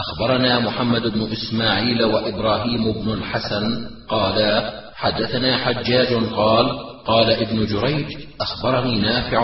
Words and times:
أخبرنا 0.00 0.58
محمد 0.58 1.02
بن 1.02 1.32
إسماعيل 1.32 2.04
وإبراهيم 2.04 2.92
بن 2.92 3.12
الحسن 3.12 3.86
قالا 4.08 4.80
حدثنا 4.94 5.56
حجاج 5.56 6.14
قال 6.36 6.78
قال 7.06 7.30
ابن 7.30 7.66
جريج 7.66 8.06
أخبرني 8.40 8.98
نافع 8.98 9.38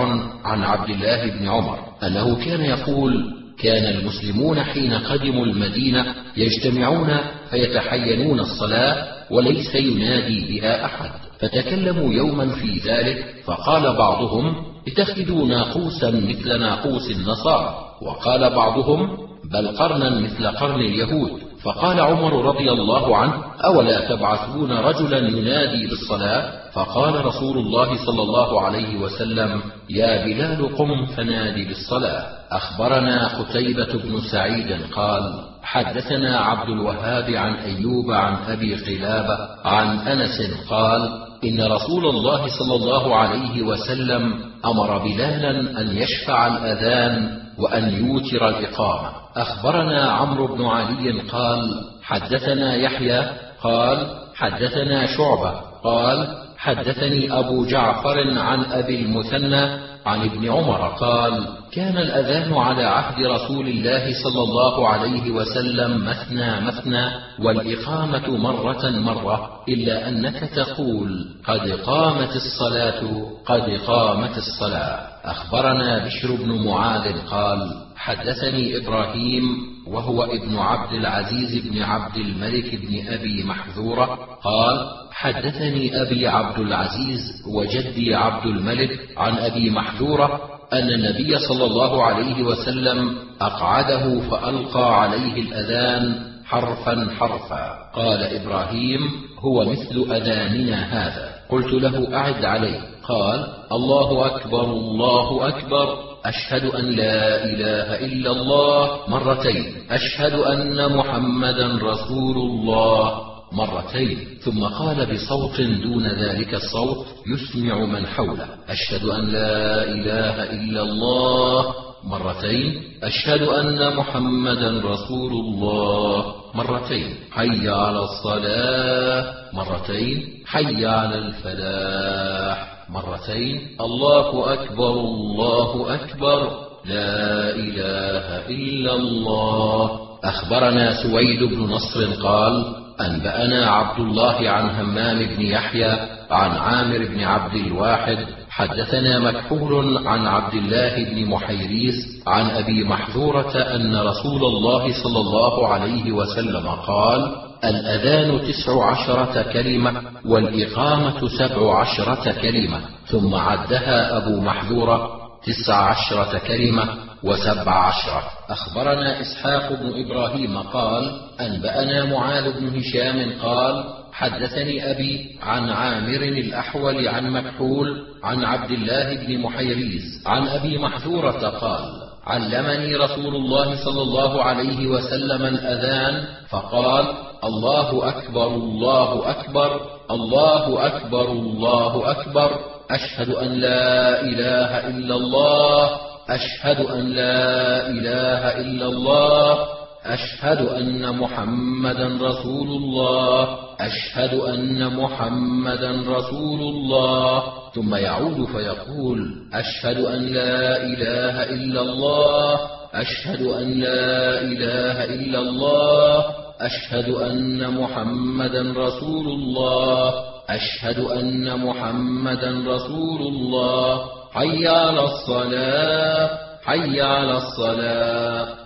عن 0.44 0.62
عبد 0.62 0.90
الله 0.90 1.26
بن 1.26 1.48
عمر 1.48 1.78
أنه 2.02 2.44
كان 2.44 2.60
يقول 2.60 3.24
كان 3.58 3.96
المسلمون 3.96 4.62
حين 4.62 4.92
قدموا 4.92 5.46
المدينة 5.46 6.14
يجتمعون 6.36 7.16
فيتحينون 7.50 8.40
الصلاة 8.40 9.06
وليس 9.30 9.74
ينادي 9.74 10.46
بها 10.48 10.84
أحد 10.84 11.10
فتكلموا 11.38 12.12
يوما 12.12 12.46
في 12.46 12.78
ذلك 12.78 13.34
فقال 13.44 13.96
بعضهم 13.96 14.54
اتخذوا 14.88 15.46
ناقوسا 15.46 16.10
مثل 16.10 16.60
ناقوس 16.60 17.10
النصارى 17.10 17.74
وقال 18.02 18.50
بعضهم 18.54 19.25
بل 19.52 19.68
قرنا 19.68 20.20
مثل 20.20 20.46
قرن 20.46 20.80
اليهود. 20.80 21.30
فقال 21.62 22.00
عمر 22.00 22.44
رضي 22.44 22.70
الله 22.70 23.16
عنه 23.16 23.32
أولا 23.64 24.08
تبعثون 24.08 24.72
رجلا 24.72 25.18
ينادي 25.18 25.86
بالصلاة؟ 25.86 26.52
فقال 26.72 27.24
رسول 27.24 27.58
الله 27.58 28.06
صلى 28.06 28.22
الله 28.22 28.60
عليه 28.60 28.96
وسلم 28.96 29.60
يا 29.90 30.24
بلال 30.24 30.76
قم 30.76 31.06
فنادي 31.06 31.64
بالصلاة. 31.64 32.26
أخبرنا 32.50 33.28
قتيبة 33.38 33.92
بن 33.92 34.20
سعيد 34.32 34.76
قال 34.92 35.34
حدثنا 35.62 36.38
عبد 36.38 36.68
الوهاب 36.68 37.30
عن 37.30 37.54
أيوب 37.54 38.10
عن 38.10 38.36
أبي 38.48 38.74
قلابة 38.74 39.38
عن 39.64 39.98
أنس 39.98 40.42
قال 40.70 41.26
إن 41.44 41.72
رسول 41.72 42.06
الله 42.06 42.46
صلى 42.58 42.74
الله 42.74 43.16
عليه 43.16 43.62
وسلم 43.62 44.34
أمر 44.64 44.98
بلالا 44.98 45.80
أن 45.80 45.96
يشفع 45.96 46.46
الأذان 46.46 47.45
وأن 47.58 48.06
يوتر 48.06 48.48
الإقامة. 48.48 49.10
أخبرنا 49.36 50.10
عمرو 50.10 50.56
بن 50.56 50.64
علي 50.64 51.20
قال 51.20 51.60
حدثنا 52.02 52.74
يحيى 52.74 53.24
قال 53.62 54.06
حدثنا 54.34 55.06
شعبة 55.06 55.52
قال 55.84 56.46
حدثني 56.58 57.38
أبو 57.38 57.64
جعفر 57.64 58.38
عن 58.38 58.64
أبي 58.64 59.02
المثنى 59.02 59.78
عن 60.06 60.20
ابن 60.20 60.50
عمر 60.50 60.88
قال 60.88 61.46
كان 61.72 61.98
الأذان 61.98 62.54
على 62.54 62.84
عهد 62.84 63.26
رسول 63.26 63.68
الله 63.68 64.12
صلى 64.24 64.42
الله 64.42 64.88
عليه 64.88 65.30
وسلم 65.30 66.06
مثنى 66.06 66.60
مثنى 66.60 67.10
والإقامة 67.38 68.36
مرة 68.36 68.90
مرة 68.90 69.50
إلا 69.68 70.08
أنك 70.08 70.50
تقول 70.56 71.26
قد 71.46 71.70
قامت 71.70 72.36
الصلاة 72.36 73.02
قد 73.46 73.80
قامت 73.86 74.36
الصلاة. 74.38 75.15
أخبرنا 75.26 76.04
بشر 76.04 76.34
بن 76.34 76.66
معاذ 76.66 77.26
قال 77.30 77.86
حدثني 77.96 78.76
إبراهيم 78.76 79.42
وهو 79.86 80.24
ابن 80.24 80.58
عبد 80.58 80.92
العزيز 80.92 81.66
بن 81.66 81.82
عبد 81.82 82.16
الملك 82.16 82.74
بن 82.74 83.08
أبي 83.08 83.44
محذورة 83.44 84.04
قال 84.44 84.88
حدثني 85.12 86.02
أبي 86.02 86.26
عبد 86.26 86.58
العزيز 86.58 87.20
وجدي 87.54 88.14
عبد 88.14 88.46
الملك 88.46 88.98
عن 89.16 89.38
أبي 89.38 89.70
محذورة 89.70 90.40
أن 90.72 90.90
النبي 90.90 91.38
صلى 91.38 91.64
الله 91.64 92.04
عليه 92.04 92.42
وسلم 92.42 93.16
أقعده 93.40 94.20
فألقى 94.20 95.00
عليه 95.00 95.42
الأذان 95.42 96.14
حرفا 96.44 97.08
حرفا. 97.18 97.90
قال 97.94 98.22
إبراهيم 98.22 99.00
هو 99.38 99.64
مثل 99.64 100.12
أذاننا 100.12 100.76
هذا. 100.76 101.34
قلت 101.48 101.72
له 101.72 102.16
أعد 102.16 102.44
عليه. 102.44 102.80
قال 103.08 103.46
الله 103.72 104.26
أكبر 104.26 104.64
الله 104.64 105.48
أكبر. 105.48 105.98
أشهد 106.24 106.64
أن 106.64 106.84
لا 106.84 107.44
إله 107.44 108.04
إلا 108.06 108.30
الله. 108.30 108.98
مرتين. 109.08 109.74
أشهد 109.90 110.32
أن 110.32 110.96
محمدا 110.96 111.78
رسول 111.82 112.36
الله. 112.36 113.20
مرتين. 113.52 114.18
ثم 114.40 114.64
قال 114.64 115.14
بصوت 115.14 115.60
دون 115.60 116.06
ذلك 116.06 116.54
الصوت 116.54 117.06
يسمع 117.26 117.78
من 117.78 118.06
حوله. 118.06 118.48
أشهد 118.68 119.04
أن 119.04 119.28
لا 119.28 119.82
إله 119.84 120.42
إلا 120.42 120.82
الله. 120.82 121.74
مرتين. 122.04 122.82
أشهد 123.02 123.42
أن 123.42 123.96
محمدا 123.96 124.82
رسول 124.84 125.32
الله. 125.32 126.34
مرتين. 126.54 127.14
حي 127.30 127.68
على 127.68 127.98
الصلاة. 127.98 129.34
مرتين. 129.52 130.42
حي 130.46 130.86
على 130.86 131.18
الفلاح. 131.18 132.75
مرتين. 132.88 133.68
الله 133.80 134.52
أكبر 134.52 134.90
الله 134.90 135.94
أكبر. 135.94 136.50
لا 136.84 137.50
إله 137.50 138.46
إلا 138.48 138.94
الله. 138.94 140.00
أخبرنا 140.24 141.02
سويد 141.02 141.42
بن 141.42 141.60
نصر 141.60 142.22
قال 142.22 142.64
أنبأنا 143.00 143.66
عبد 143.70 144.00
الله 144.00 144.50
عن 144.50 144.70
همام 144.70 145.18
بن 145.18 145.42
يحيى 145.42 145.92
عن 146.30 146.50
عامر 146.50 146.98
بن 146.98 147.24
عبد 147.24 147.54
الواحد. 147.54 148.18
حدثنا 148.50 149.18
مكحول 149.18 150.06
عن 150.06 150.26
عبد 150.26 150.54
الله 150.54 151.04
بن 151.04 151.26
محيريز 151.30 152.22
عن 152.26 152.50
أبي 152.50 152.84
محذورة 152.84 153.56
أن 153.56 153.96
رسول 153.96 154.44
الله 154.44 155.02
صلى 155.02 155.20
الله 155.20 155.68
عليه 155.68 156.12
وسلم 156.12 156.68
قال 156.68 157.45
الأذان 157.64 158.48
تسع 158.48 158.84
عشرة 158.90 159.42
كلمة 159.52 160.02
والإقامة 160.24 161.28
سبع 161.28 161.78
عشرة 161.80 162.32
كلمة 162.42 162.80
ثم 163.06 163.34
عدها 163.34 164.16
أبو 164.16 164.40
محذورة 164.40 165.10
تسع 165.46 165.76
عشرة 165.76 166.38
كلمة 166.38 166.88
وسبع 167.22 167.86
عشرة. 167.86 168.22
أخبرنا 168.50 169.20
إسحاق 169.20 169.72
بن 169.72 170.04
إبراهيم 170.04 170.58
قال 170.58 171.20
أنبأنا 171.40 172.04
معاذ 172.04 172.60
بن 172.60 172.78
هشام 172.78 173.32
قال 173.42 173.84
حدثني 174.12 174.90
أبي 174.90 175.38
عن 175.42 175.70
عامر 175.70 176.22
الأحول 176.22 177.08
عن 177.08 177.30
مكحول 177.30 178.06
عن 178.24 178.44
عبد 178.44 178.70
الله 178.70 179.14
بن 179.14 179.38
محيريز 179.38 180.02
عن 180.26 180.48
أبي 180.48 180.78
محذورة 180.78 181.48
قال 181.48 182.05
علمني 182.26 182.94
رسول 182.96 183.36
الله 183.36 183.84
صلى 183.84 184.02
الله 184.02 184.42
عليه 184.42 184.86
وسلم 184.86 185.42
الأذان 185.46 186.24
فقال 186.48 187.04
الله 187.44 188.08
أكبر 188.08 188.46
الله 188.46 189.30
أكبر 189.30 189.80
الله 190.10 190.86
أكبر 190.86 191.32
الله 191.32 192.10
أكبر 192.10 192.50
أشهد 192.90 193.30
أن 193.30 193.48
لا 193.52 194.20
إله 194.20 194.88
إلا 194.88 195.14
الله 195.14 195.90
أشهد 196.28 196.80
أن 196.86 197.00
لا 197.14 197.88
إله 197.88 198.60
إلا 198.60 198.86
الله 198.86 199.75
أشهد 200.14 200.66
أن 200.66 201.16
محمدا 201.18 202.18
رسول 202.20 202.68
الله 202.68 203.58
أشهد 203.80 204.34
أن 204.34 204.96
محمدا 204.96 205.90
رسول 206.08 206.60
الله. 206.60 207.42
ثم 207.74 207.94
يعود 207.94 208.44
فيقول 208.44 209.34
أشهد 209.54 209.98
أن 209.98 210.26
لا 210.26 210.82
إله 210.82 211.42
إلا 211.42 211.80
الله 211.80 212.60
أشهد 212.94 213.42
أن 213.42 213.80
لا 213.80 214.40
إله 214.40 215.04
إلا 215.04 215.38
الله 215.38 216.24
أشهد 216.60 217.08
أن 217.08 217.74
محمدا 217.80 218.62
رسول 218.76 219.26
الله 219.26 220.14
أشهد 220.48 220.98
أن 220.98 221.60
محمدا 221.60 222.50
رسول 222.66 223.20
الله. 223.22 224.04
حي 224.32 224.66
على 224.68 225.02
الصلاة 225.04 226.30
حي 226.64 227.00
على 227.00 227.36
الصلاة. 227.36 228.65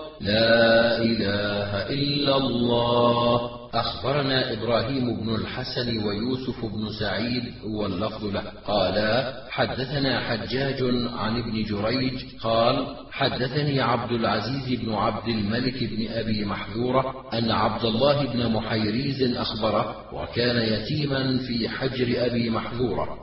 لا 0.21 0.97
إله 0.97 1.89
إلا 1.89 2.37
الله. 2.37 3.61
أخبرنا 3.73 4.53
إبراهيم 4.53 5.21
بن 5.21 5.35
الحسن 5.35 6.03
ويوسف 6.03 6.65
بن 6.65 6.89
سعيد 6.99 7.43
واللفظ 7.65 8.25
له. 8.25 8.43
قالا 8.67 9.33
حدثنا 9.49 10.19
حجاج 10.19 10.83
عن 11.17 11.39
ابن 11.39 11.63
جريج 11.63 12.23
قال 12.41 12.95
حدثني 13.11 13.81
عبد 13.81 14.11
العزيز 14.11 14.79
بن 14.79 14.93
عبد 14.93 15.27
الملك 15.27 15.83
بن 15.83 16.07
أبي 16.11 16.45
محذورة 16.45 17.25
أن 17.33 17.51
عبد 17.51 17.85
الله 17.85 18.25
بن 18.25 18.51
محيريز 18.51 19.37
أخبره 19.37 19.95
وكان 20.13 20.57
يتيما 20.73 21.37
في 21.37 21.69
حجر 21.69 22.25
أبي 22.25 22.49
محذورة. 22.49 23.17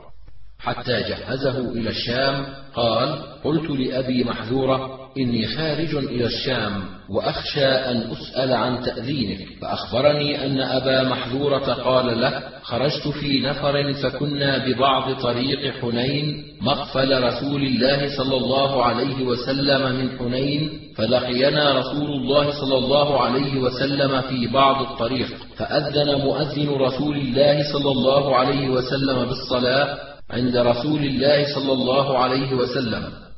حتى 0.59 0.99
جهزه 1.01 1.59
إلى 1.71 1.89
الشام 1.89 2.45
قال 2.73 3.21
قلت 3.43 3.69
لأبي 3.69 4.23
محذورة 4.23 4.98
إني 5.17 5.47
خارج 5.47 5.95
إلى 5.95 6.25
الشام 6.25 6.83
وأخشى 7.09 7.65
أن 7.65 8.11
أسأل 8.11 8.53
عن 8.53 8.83
تأذينك. 8.83 9.47
فأخبرني 9.61 10.45
أن 10.45 10.61
أبا 10.61 11.03
محذورة 11.03 11.73
قال 11.73 12.21
له 12.21 12.43
خرجت 12.63 13.07
في 13.07 13.39
نفر 13.39 13.93
فكنا 13.93 14.65
ببعض 14.65 15.21
طريق 15.21 15.73
حنين 15.81 16.43
مقفل 16.61 17.23
رسول 17.23 17.61
الله 17.61 18.17
صلى 18.17 18.37
الله 18.37 18.83
عليه 18.83 19.23
وسلم 19.23 19.95
من 19.95 20.19
حنين 20.19 20.79
فلقينا 20.95 21.79
رسول 21.79 22.11
الله 22.11 22.51
صلى 22.61 22.77
الله 22.77 23.21
عليه 23.21 23.59
وسلم 23.59 24.21
في 24.21 24.47
بعض 24.47 24.81
الطريق. 24.81 25.27
فأذن 25.57 26.15
مؤذن 26.21 26.69
رسول 26.69 27.17
الله 27.17 27.73
صلى 27.73 27.91
الله 27.91 28.35
عليه 28.35 28.69
وسلم 28.69 29.25
بالصلاة 29.25 29.97
عند 30.31 30.57
رسول 30.57 30.99
الله 30.99 31.55
صلى 31.55 31.73
الله 31.73 32.17
عليه 32.17 32.53
وسلم. 32.53 33.28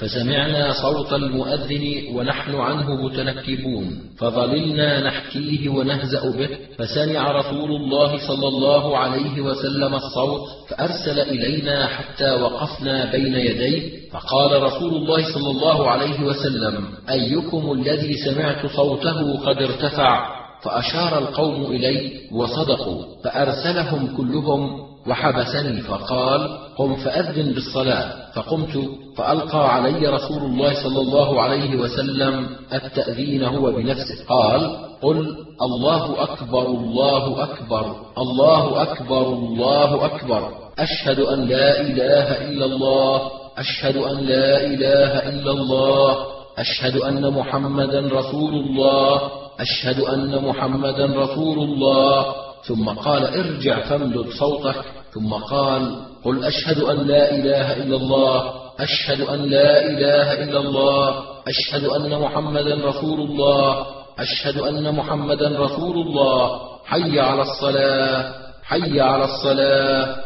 فسمعنا 0.00 0.72
صوت 0.72 1.12
المؤذن 1.12 2.14
ونحن 2.14 2.54
عنه 2.54 2.94
متنكبون 3.04 4.00
فظللنا 4.18 5.06
نحكيه 5.06 5.68
ونهزأ 5.68 6.30
به 6.30 6.48
فسمع 6.78 7.30
رسول 7.30 7.70
الله 7.70 8.28
صلى 8.28 8.48
الله 8.48 8.98
عليه 8.98 9.40
وسلم 9.40 9.94
الصوت 9.94 10.40
فأرسل 10.68 11.20
إلينا 11.20 11.86
حتى 11.86 12.30
وقفنا 12.30 13.12
بين 13.12 13.34
يديه 13.34 14.10
فقال 14.12 14.62
رسول 14.62 14.94
الله 14.94 15.34
صلى 15.34 15.50
الله 15.50 15.90
عليه 15.90 16.20
وسلم 16.20 16.84
أيكم 17.10 17.72
الذي 17.72 18.14
سمعت 18.16 18.66
صوته 18.66 19.38
قد 19.38 19.62
ارتفع؟ 19.62 20.40
فأشار 20.62 21.18
القوم 21.18 21.64
الي 21.72 22.12
وصدقوا 22.32 23.04
فأرسلهم 23.24 24.16
كلهم 24.16 24.89
وحبسني 25.06 25.80
فقال 25.80 26.58
قم 26.78 26.96
فأذن 26.96 27.52
بالصلاة. 27.52 28.32
فقمت 28.34 28.90
فألقى 29.16 29.74
علي 29.74 30.06
رسول 30.06 30.42
الله 30.42 30.82
صلى 30.82 31.00
الله 31.00 31.40
عليه 31.40 31.76
وسلم 31.76 32.46
التأذين 32.72 33.44
هو 33.44 33.72
بنفسه. 33.72 34.24
قال 34.28 34.76
قل 35.02 35.36
الله 35.62 36.22
أكبر 36.22 36.66
الله 36.66 37.42
أكبر 37.42 37.96
الله 38.18 38.82
أكبر 38.82 39.22
الله 39.22 40.04
أكبر. 40.04 40.42
أشهد 40.78 41.20
أن 41.20 41.38
لا 41.48 41.80
إله 41.80 42.48
إلا 42.48 42.64
الله 42.64 43.30
أشهد 43.58 43.96
أن 43.96 44.16
لا 44.16 44.66
إله 44.66 45.12
إلا 45.28 45.50
الله 45.50 46.16
أشهد 46.58 46.96
أن 46.96 47.32
محمدا 47.32 48.00
رسول 48.00 48.54
الله 48.54 49.20
أشهد 49.60 50.00
أن 50.00 50.44
محمدا 50.44 51.06
رسول 51.06 51.58
الله. 51.58 52.49
ثم 52.62 52.88
قال 52.88 53.24
ارجع 53.24 53.80
فامدد 53.80 54.30
صوتك. 54.30 54.84
ثم 55.14 55.32
قال 55.32 56.02
قل 56.24 56.44
أشهد 56.44 56.78
أن 56.78 56.96
لا 56.96 57.34
إله 57.34 57.72
إلا 57.72 57.96
الله. 57.96 58.52
أشهد 58.80 59.20
أن 59.20 59.38
لا 59.38 59.86
إله 59.86 60.32
إلا 60.32 60.58
الله. 60.58 61.22
أشهد 61.48 61.84
أن 61.84 62.20
محمدا 62.20 62.88
رسول 62.88 63.20
الله. 63.20 63.86
أشهد 64.18 64.58
أن 64.58 64.94
محمدا 64.94 65.58
رسول 65.58 66.06
الله. 66.06 66.60
حي 66.84 67.20
على 67.20 67.42
الصلاة. 67.42 68.32
حي 68.64 69.00
على 69.00 69.24
الصلاة. 69.24 70.16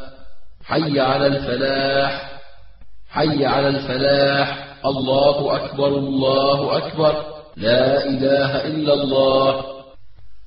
حي 0.64 1.00
على 1.00 1.26
الفلاح. 1.26 2.40
حي 3.10 3.46
على 3.46 3.69
الفلاح. 3.69 4.76
الله 4.87 5.56
أكبر 5.56 5.88
الله 5.88 6.76
أكبر. 6.76 7.25
لا 7.56 8.04
إله 8.06 8.66
إلا 8.66 8.94
الله. 8.94 9.74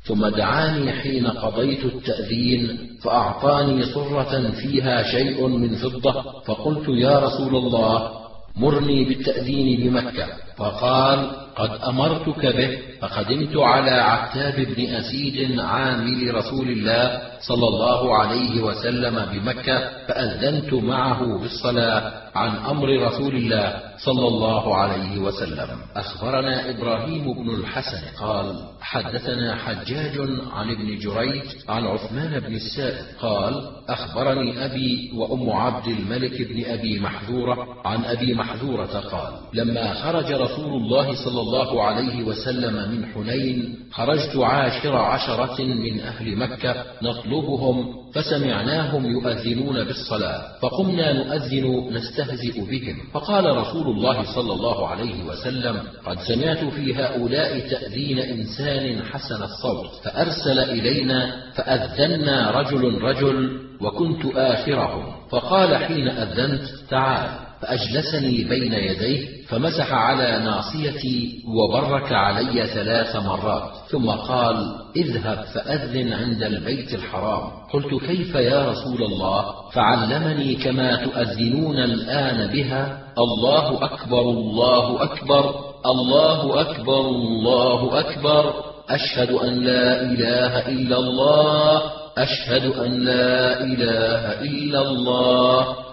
ثم 0.07 0.27
دعاني 0.27 0.91
حين 0.91 1.27
قضيت 1.27 1.85
التأذين 1.85 2.77
فأعطاني 3.01 3.83
صرة 3.85 4.51
فيها 4.51 5.03
شيء 5.03 5.47
من 5.47 5.75
فضة 5.75 6.41
فقلت 6.41 6.89
يا 6.89 7.19
رسول 7.19 7.55
الله 7.55 8.11
مرني 8.55 9.03
بالتأذين 9.03 9.89
بمكة. 9.89 10.27
فقال 10.57 11.31
قد 11.55 11.71
أمرتك 11.87 12.45
به 12.45 12.77
فقدمت 13.01 13.57
على 13.57 13.91
عتاب 13.91 14.55
بن 14.55 14.85
أسيد 14.85 15.59
عامل 15.59 16.35
رسول 16.35 16.69
الله 16.69 17.21
صلى 17.39 17.67
الله 17.67 18.17
عليه 18.17 18.61
وسلم 18.61 19.25
بمكة 19.31 19.79
فأذنت 20.07 20.73
معه 20.73 21.39
بالصلاة 21.41 22.13
عن 22.35 22.55
أمر 22.55 22.87
رسول 23.01 23.35
الله 23.35 23.79
صلى 23.97 24.27
الله 24.27 24.75
عليه 24.75 25.19
وسلم. 25.19 25.67
أخبرنا 25.95 26.69
إبراهيم 26.69 27.33
بن 27.33 27.49
الحسن 27.49 28.17
قال 28.19 28.55
حدثنا 28.81 29.55
حجاج 29.55 30.17
عن 30.53 30.71
ابن 30.71 30.97
جريج 30.97 31.43
عن 31.69 31.85
عثمان 31.85 32.39
بن 32.39 32.55
السائب 32.55 33.05
قال 33.21 33.53
أخبرني 33.89 34.65
أبي 34.65 35.11
وأم 35.15 35.49
عبد 35.49 35.87
الملك 35.87 36.41
بن 36.41 36.65
أبي 36.65 36.99
محذورة 36.99 37.67
عن 37.85 38.05
أبي 38.05 38.33
محذورة 38.33 38.99
قال 39.11 39.33
لما 39.53 39.93
خرج 39.93 40.31
رسول 40.47 40.73
الله 40.81 41.15
صلى 41.25 41.41
الله 41.41 41.83
عليه 41.83 42.23
وسلم 42.23 42.73
من 42.91 43.05
حنين 43.05 43.75
خرجت 43.91 44.35
عاشر 44.35 44.95
عشرة 44.95 45.61
من 45.63 45.99
أهل 45.99 46.35
مكة 46.35 46.75
نطلبهم 47.01 47.93
فسمعناهم 48.13 49.05
يؤذنون 49.05 49.83
بالصلاة 49.83 50.41
فقمنا 50.61 51.13
نؤذن 51.13 51.93
نستهزئ 51.93 52.61
بهم. 52.61 52.97
فقال 53.13 53.57
رسول 53.57 53.87
الله 53.87 54.35
صلى 54.35 54.53
الله 54.53 54.87
عليه 54.87 55.23
وسلم 55.23 55.81
قد 56.05 56.17
سمعت 56.19 56.63
في 56.63 56.95
هؤلاء 56.95 57.59
تأذين 57.59 58.19
إنسان 58.19 59.03
حسن 59.03 59.43
الصوت 59.43 59.91
فأرسل 60.03 60.59
إلينا 60.59 61.51
فأذنا 61.55 62.51
رجل 62.51 63.01
رجل 63.01 63.59
وكنت 63.81 64.25
آخرهم. 64.35 65.05
فقال 65.29 65.77
حين 65.77 66.07
أذنت 66.07 66.63
تعال 66.89 67.29
فأجلسني 67.61 68.43
بين 68.43 68.73
يديه 68.73 69.36
فمسح 69.49 69.93
على 69.93 70.43
ناصيتي 70.43 71.43
وبرك 71.47 72.11
علي 72.11 72.67
ثلاث 72.67 73.15
مرات 73.15 73.71
ثم 73.89 74.09
قال 74.09 74.75
اذهب 74.95 75.45
فأذن 75.53 76.13
عند 76.13 76.43
البيت 76.43 76.93
الحرام. 76.93 77.41
قلت 77.73 78.03
كيف 78.03 78.35
يا 78.35 78.71
رسول 78.71 79.03
الله؟ 79.03 79.45
فعلمني 79.73 80.55
كما 80.55 80.95
تؤذنون 80.95 81.77
الآن 81.77 82.47
بها. 82.47 82.99
الله 83.17 83.85
أكبر 83.85 84.21
الله 84.21 85.03
أكبر 85.03 85.55
الله 85.85 86.61
أكبر 86.61 86.99
الله 86.99 87.99
أكبر. 87.99 88.53
أشهد 88.89 89.31
أن 89.31 89.53
لا 89.53 90.01
إله 90.01 90.67
إلا 90.67 90.97
الله 90.97 91.81
أشهد 92.17 92.65
أن 92.65 92.91
لا 92.91 93.61
إله 93.63 94.41
إلا 94.41 94.81
الله. 94.81 95.86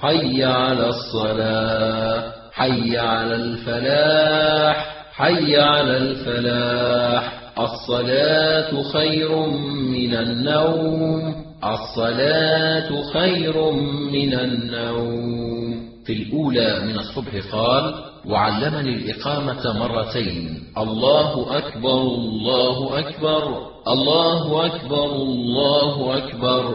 حي 0.00 0.44
على 0.44 0.88
الصلاة 0.88 2.32
حي 2.52 2.98
على 2.98 3.34
الفلاح 3.34 4.96
حي 5.12 5.56
على 5.56 5.96
الفلاح. 5.96 7.32
الصلاة 7.58 8.82
خير 8.82 9.46
من 9.90 10.14
النوم 10.14 11.34
الصلاة 11.64 13.02
خير 13.12 13.70
من 14.12 14.34
النوم. 14.34 15.88
في 16.04 16.12
الأولى 16.12 16.80
من 16.80 16.98
الصبح 16.98 17.52
قال 17.52 17.94
وعلمني 18.26 18.96
الإقامة 18.96 19.78
مرتين. 19.78 20.62
الله 20.78 21.58
أكبر 21.58 22.00
الله 22.00 22.98
أكبر 22.98 23.66
الله 23.88 24.66
أكبر 24.66 25.04
الله 25.04 26.16
أكبر. 26.16 26.74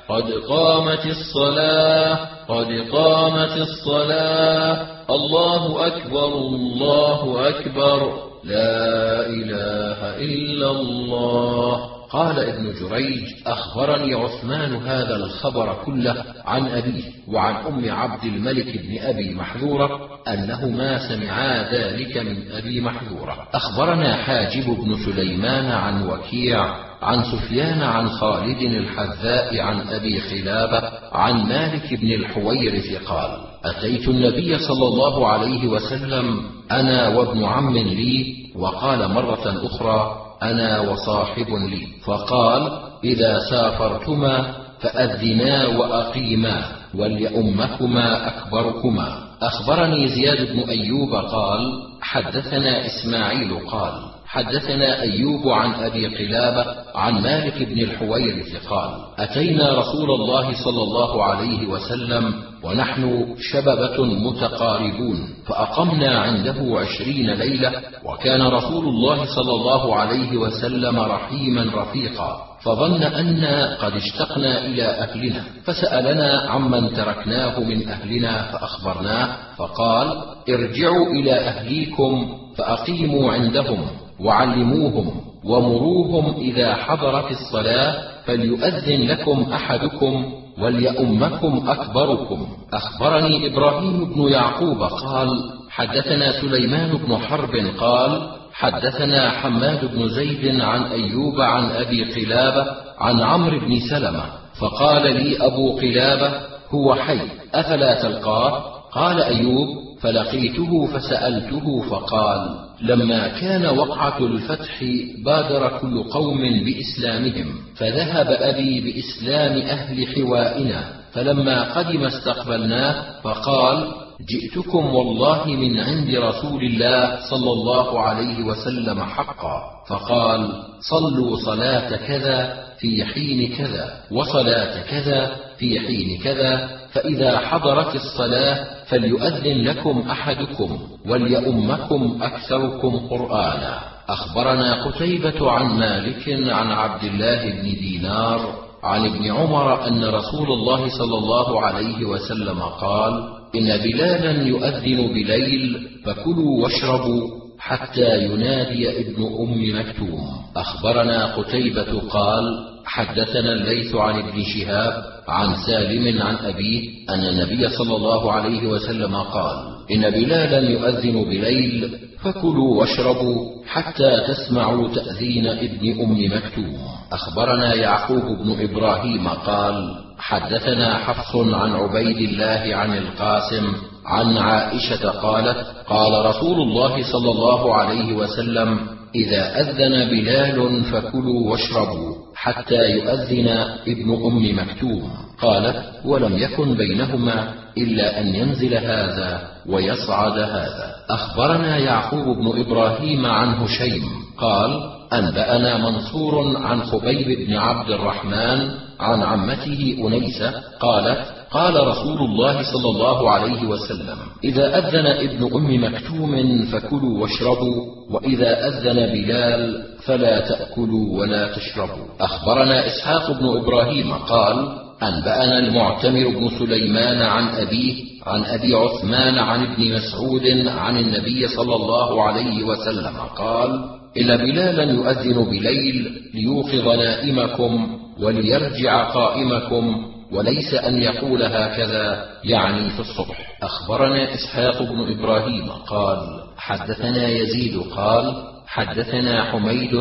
قد 0.11 0.31
قامت 0.31 1.05
الصلاة 1.05 2.17
قد 2.49 2.87
قامت 2.91 3.57
الصلاة. 3.57 4.87
الله 5.09 5.87
أكبر 5.87 6.25
الله 6.25 7.49
أكبر. 7.49 8.13
لا 8.43 9.25
إله 9.25 9.99
إلا 10.17 10.71
الله. 10.71 12.00
قال 12.11 12.39
ابن 12.39 12.73
جريج 12.81 13.23
أخبرني 13.47 14.13
عثمان 14.13 14.75
هذا 14.75 15.15
الخبر 15.15 15.83
كله 15.85 16.25
عن 16.45 16.67
أبيه 16.67 17.03
وعن 17.27 17.55
أم 17.55 17.91
عبد 17.91 18.23
الملك 18.23 18.77
بن 18.77 18.99
أبي 18.99 19.35
محذورة 19.35 19.99
أنهما 20.27 21.09
سمعا 21.09 21.71
ذلك 21.73 22.17
من 22.17 22.51
أبي 22.51 22.81
محذورة. 22.81 23.37
أخبرنا 23.53 24.15
حاجب 24.15 24.65
بن 24.65 24.97
سليمان 25.05 25.71
عن 25.71 26.07
وكيع 26.07 26.75
عن 27.01 27.23
سفيان 27.23 27.81
عن 27.81 28.09
خالد 28.09 28.61
الحذاء 28.61 29.59
عن 29.59 29.79
أبي 29.79 30.19
خلابة 30.19 30.91
عن 31.11 31.33
مالك 31.33 31.93
بن 31.93 32.11
الحويرث 32.11 33.03
قال 33.07 33.37
أتيت 33.65 34.07
النبي 34.07 34.59
صلى 34.59 34.87
الله 34.87 35.27
عليه 35.27 35.67
وسلم 35.67 36.41
أنا 36.71 37.07
وابن 37.07 37.43
عم 37.43 37.77
لي 37.77 38.35
وقال 38.55 39.11
مرة 39.11 39.65
أخرى 39.65 40.30
أنا 40.43 40.79
وصاحب 40.79 41.47
لي. 41.69 41.87
فقال 42.05 42.71
إذا 43.03 43.39
سافرتما 43.49 44.53
فأذنا 44.79 45.67
وأقيما 45.67 46.63
وليؤمكما 46.95 48.27
أكبركما. 48.27 49.17
أخبرني 49.41 50.07
زياد 50.07 50.51
بن 50.51 50.69
أيوب 50.69 51.15
قال 51.15 51.83
حدثنا 52.01 52.85
إسماعيل 52.85 53.59
قال 53.67 54.10
حدثنا 54.31 55.01
أيوب 55.01 55.47
عن 55.49 55.73
أبي 55.73 56.07
قلابة 56.07 56.65
عن 56.95 57.21
مالك 57.21 57.63
بن 57.63 57.79
الحويرث 57.79 58.67
قال 58.67 58.91
أتينا 59.17 59.79
رسول 59.79 60.11
الله 60.11 60.63
صلى 60.63 60.83
الله 60.83 61.23
عليه 61.23 61.67
وسلم 61.67 62.33
ونحن 62.63 63.35
شببه 63.39 64.05
متقاربون 64.05 65.29
فأقمنا 65.47 66.19
عنده 66.19 66.79
عشرين 66.79 67.29
ليلة 67.29 67.71
وكان 68.05 68.41
رسول 68.41 68.85
الله 68.87 69.25
صلى 69.35 69.51
الله 69.51 69.95
عليه 69.95 70.37
وسلم 70.37 70.99
رحيما 70.99 71.65
رفيقا 71.75 72.43
فظن 72.63 73.03
أنا 73.03 73.75
قد 73.75 73.93
اشتقنا 73.93 74.65
إلى 74.65 74.83
أهلنا 74.83 75.43
فسألنا 75.63 76.39
عمن 76.49 76.93
تركناه 76.93 77.59
من 77.59 77.89
أهلنا 77.89 78.41
فأخبرناه 78.51 79.27
فقال 79.57 80.21
ارجعوا 80.49 81.07
إلى 81.07 81.33
أهليكم 81.33 82.37
فأقيموا 82.57 83.33
عندهم. 83.33 83.87
وعلموهم 84.23 85.11
ومروهم 85.45 86.35
إذا 86.37 86.75
حضرت 86.75 87.31
الصلاة 87.31 88.11
فليؤذن 88.25 89.07
لكم 89.07 89.45
أحدكم 89.53 90.33
وليؤمكم 90.61 91.69
أكبركم. 91.69 92.47
أخبرني 92.73 93.47
إبراهيم 93.47 94.05
بن 94.13 94.21
يعقوب 94.21 94.83
قال 94.83 95.29
حدثنا 95.69 96.41
سليمان 96.41 96.97
بن 96.97 97.17
حرب 97.17 97.55
قال 97.77 98.29
حدثنا 98.53 99.29
حماد 99.29 99.95
بن 99.95 100.09
زيد 100.09 100.61
عن 100.61 100.83
أيوب 100.83 101.41
عن 101.41 101.69
أبي 101.69 102.03
قلابة 102.03 102.65
عن 102.99 103.21
عمرو 103.21 103.59
بن 103.59 103.79
سلمة 103.89 104.23
فقال 104.59 105.13
لي 105.13 105.37
أبو 105.45 105.77
قلابة 105.77 106.31
هو 106.69 106.95
حي 106.95 107.19
أفلا 107.53 108.01
تلقاه؟ 108.01 108.81
قال 108.91 109.21
أيوب 109.21 109.67
فلقيته 110.01 110.85
فسألته 110.85 111.81
فقال 111.89 112.59
لما 112.81 113.27
كان 113.27 113.65
وقعة 113.77 114.17
الفتح 114.25 114.83
بادر 115.25 115.77
كل 115.81 116.03
قوم 116.03 116.41
بإسلامهم 116.41 117.55
فذهب 117.75 118.27
أبي 118.27 118.81
بإسلام 118.81 119.61
أهل 119.61 120.07
حوائنا 120.07 120.83
فلما 121.13 121.73
قدم 121.73 122.03
استقبلناه 122.03 123.21
فقال 123.23 123.87
جئتكم 124.29 124.95
والله 124.95 125.45
من 125.45 125.79
عند 125.79 126.15
رسول 126.15 126.63
الله 126.63 127.19
صلى 127.29 127.51
الله 127.51 127.99
عليه 128.01 128.43
وسلم 128.43 129.01
حقا. 129.01 129.61
فقال 129.89 130.63
صلوا 130.89 131.35
صلاة 131.35 131.95
كذا 131.95 132.63
في 132.79 133.05
حين 133.05 133.55
كذا 133.55 133.93
وصلاة 134.11 134.81
كذا 134.81 135.31
في 135.57 135.79
حين 135.79 136.21
كذا 136.23 136.69
فإذا 136.91 137.37
حضرت 137.37 137.95
الصلاة 137.95 138.80
فليؤذن 138.91 139.61
لكم 139.61 140.03
أحدكم 140.11 140.79
وليؤمكم 141.09 142.19
أكثركم 142.21 142.97
قرآنا. 143.09 143.79
أخبرنا 144.09 144.83
قتيبة 144.85 145.51
عن 145.51 145.79
مالك 145.79 146.29
عن 146.49 146.71
عبد 146.71 147.03
الله 147.03 147.49
بن 147.51 147.63
دينار 147.63 148.39
عن 148.83 149.05
ابن 149.05 149.31
عمر 149.31 149.87
أن 149.87 150.03
رسول 150.05 150.51
الله 150.51 150.89
صلى 150.89 151.17
الله 151.17 151.61
عليه 151.61 152.05
وسلم 152.05 152.59
قال 152.59 153.13
إن 153.55 153.77
بلالا 153.77 154.47
يؤذن 154.47 155.07
بليل 155.07 155.87
فكلوا 156.05 156.63
واشربوا 156.63 157.40
حتى 157.61 158.25
ينادي 158.25 159.01
ابن 159.01 159.23
أم 159.23 159.79
مكتوم. 159.79 160.19
أخبرنا 160.55 161.35
قتيبة 161.35 161.99
قال 162.09 162.43
حدثنا 162.85 163.53
الليث 163.53 163.95
عن 163.95 164.19
ابن 164.19 164.43
شهاب 164.43 164.93
عن 165.27 165.55
سالم 165.67 166.21
عن 166.21 166.35
أبيه 166.35 166.89
أن 167.09 167.23
النبي 167.23 167.69
صلى 167.69 167.95
الله 167.95 168.31
عليه 168.31 168.67
وسلم 168.67 169.15
قال 169.15 169.57
إن 169.91 170.09
بلالا 170.09 170.69
يؤذن 170.69 171.23
بليل 171.23 171.97
فكلوا 172.21 172.79
واشربوا 172.79 173.65
حتى 173.67 174.11
تسمعوا 174.27 174.87
تأذين 174.95 175.47
ابن 175.47 176.01
أم 176.01 176.37
مكتوم. 176.37 176.77
أخبرنا 177.11 177.75
يعقوب 177.75 178.23
بن 178.23 178.55
إبراهيم 178.63 179.27
قال 179.27 179.95
حدثنا 180.19 180.97
حفص 180.97 181.35
عن 181.35 181.71
عبيد 181.71 182.17
الله 182.17 182.75
عن 182.75 182.97
القاسم 182.97 183.90
عن 184.05 184.37
عائشة 184.37 185.09
قالت 185.09 185.67
قال 185.87 186.25
رسول 186.25 186.61
الله 186.61 187.11
صلى 187.11 187.31
الله 187.31 187.75
عليه 187.75 188.13
وسلم 188.13 188.79
إذا 189.15 189.59
أذن 189.61 190.09
بلال 190.09 190.83
فكلوا 190.83 191.51
واشربوا 191.51 192.15
حتى 192.35 192.91
يؤذن 192.91 193.47
ابن 193.87 194.11
أم 194.25 194.59
مكتوم. 194.59 195.11
قالت 195.41 195.83
ولم 196.05 196.37
يكن 196.37 196.73
بينهما 196.73 197.53
إلا 197.77 198.21
أن 198.21 198.35
ينزل 198.35 198.73
هذا 198.73 199.41
ويصعد 199.69 200.39
هذا. 200.39 200.95
أخبرنا 201.09 201.77
يعقوب 201.77 202.37
بن 202.37 202.59
إبراهيم 202.59 203.25
عن 203.25 203.53
هشيم 203.53 204.03
قال 204.37 204.91
أنبأنا 205.13 205.77
منصور 205.77 206.57
عن 206.57 206.83
خبيب 206.83 207.47
بن 207.47 207.57
عبد 207.57 207.89
الرحمن 207.89 208.71
عن 208.99 209.23
عمته 209.23 209.97
أنيسة 210.07 210.53
قالت 210.79 211.40
قال 211.51 211.87
رسول 211.87 212.19
الله 212.19 212.63
صلى 212.73 212.89
الله 212.89 213.29
عليه 213.31 213.67
وسلم 213.67 214.17
إذا 214.43 214.77
أذن 214.77 215.05
ابن 215.05 215.55
أم 215.55 215.83
مكتوم 215.83 216.65
فكلوا 216.65 217.21
واشربوا 217.21 217.85
وإذا 218.11 218.67
أذن 218.67 219.13
بلال 219.13 219.83
فلا 220.05 220.39
تأكلوا 220.39 221.19
ولا 221.19 221.55
تشربوا. 221.55 222.05
أخبرنا 222.19 222.87
إسحاق 222.87 223.31
بن 223.31 223.57
إبراهيم 223.57 224.13
قال 224.13 224.77
أنبأنا 225.03 225.59
المعتمر 225.59 226.27
بن 226.27 226.49
سليمان 226.59 227.21
عن 227.21 227.47
أبيه 227.47 227.95
عن 228.25 228.43
أبي 228.45 228.75
عثمان 228.75 229.37
عن 229.37 229.63
ابن 229.63 229.95
مسعود 229.95 230.67
عن 230.67 230.97
النبي 230.97 231.47
صلى 231.47 231.75
الله 231.75 232.23
عليه 232.23 232.63
وسلم 232.63 233.17
قال 233.37 233.69
إن 234.17 234.37
بلالا 234.37 234.83
يؤذن 234.83 235.43
بليل 235.43 236.11
ليوقظ 236.33 236.87
نائمكم 236.87 237.97
وليرجع 238.21 239.03
قائمكم 239.03 240.11
وليس 240.31 240.73
أن 240.73 240.97
يقول 241.01 241.43
هكذا 241.43 242.25
يعني 242.43 242.89
في 242.89 242.99
الصبح. 242.99 243.57
أخبرنا 243.63 244.33
إسحاق 244.33 244.81
بن 244.83 245.11
إبراهيم 245.19 245.69
قال 245.69 246.19
حدثنا 246.57 247.27
يزيد 247.27 247.81
قال 247.95 248.43
حدثنا 248.67 249.43
حميد 249.43 249.91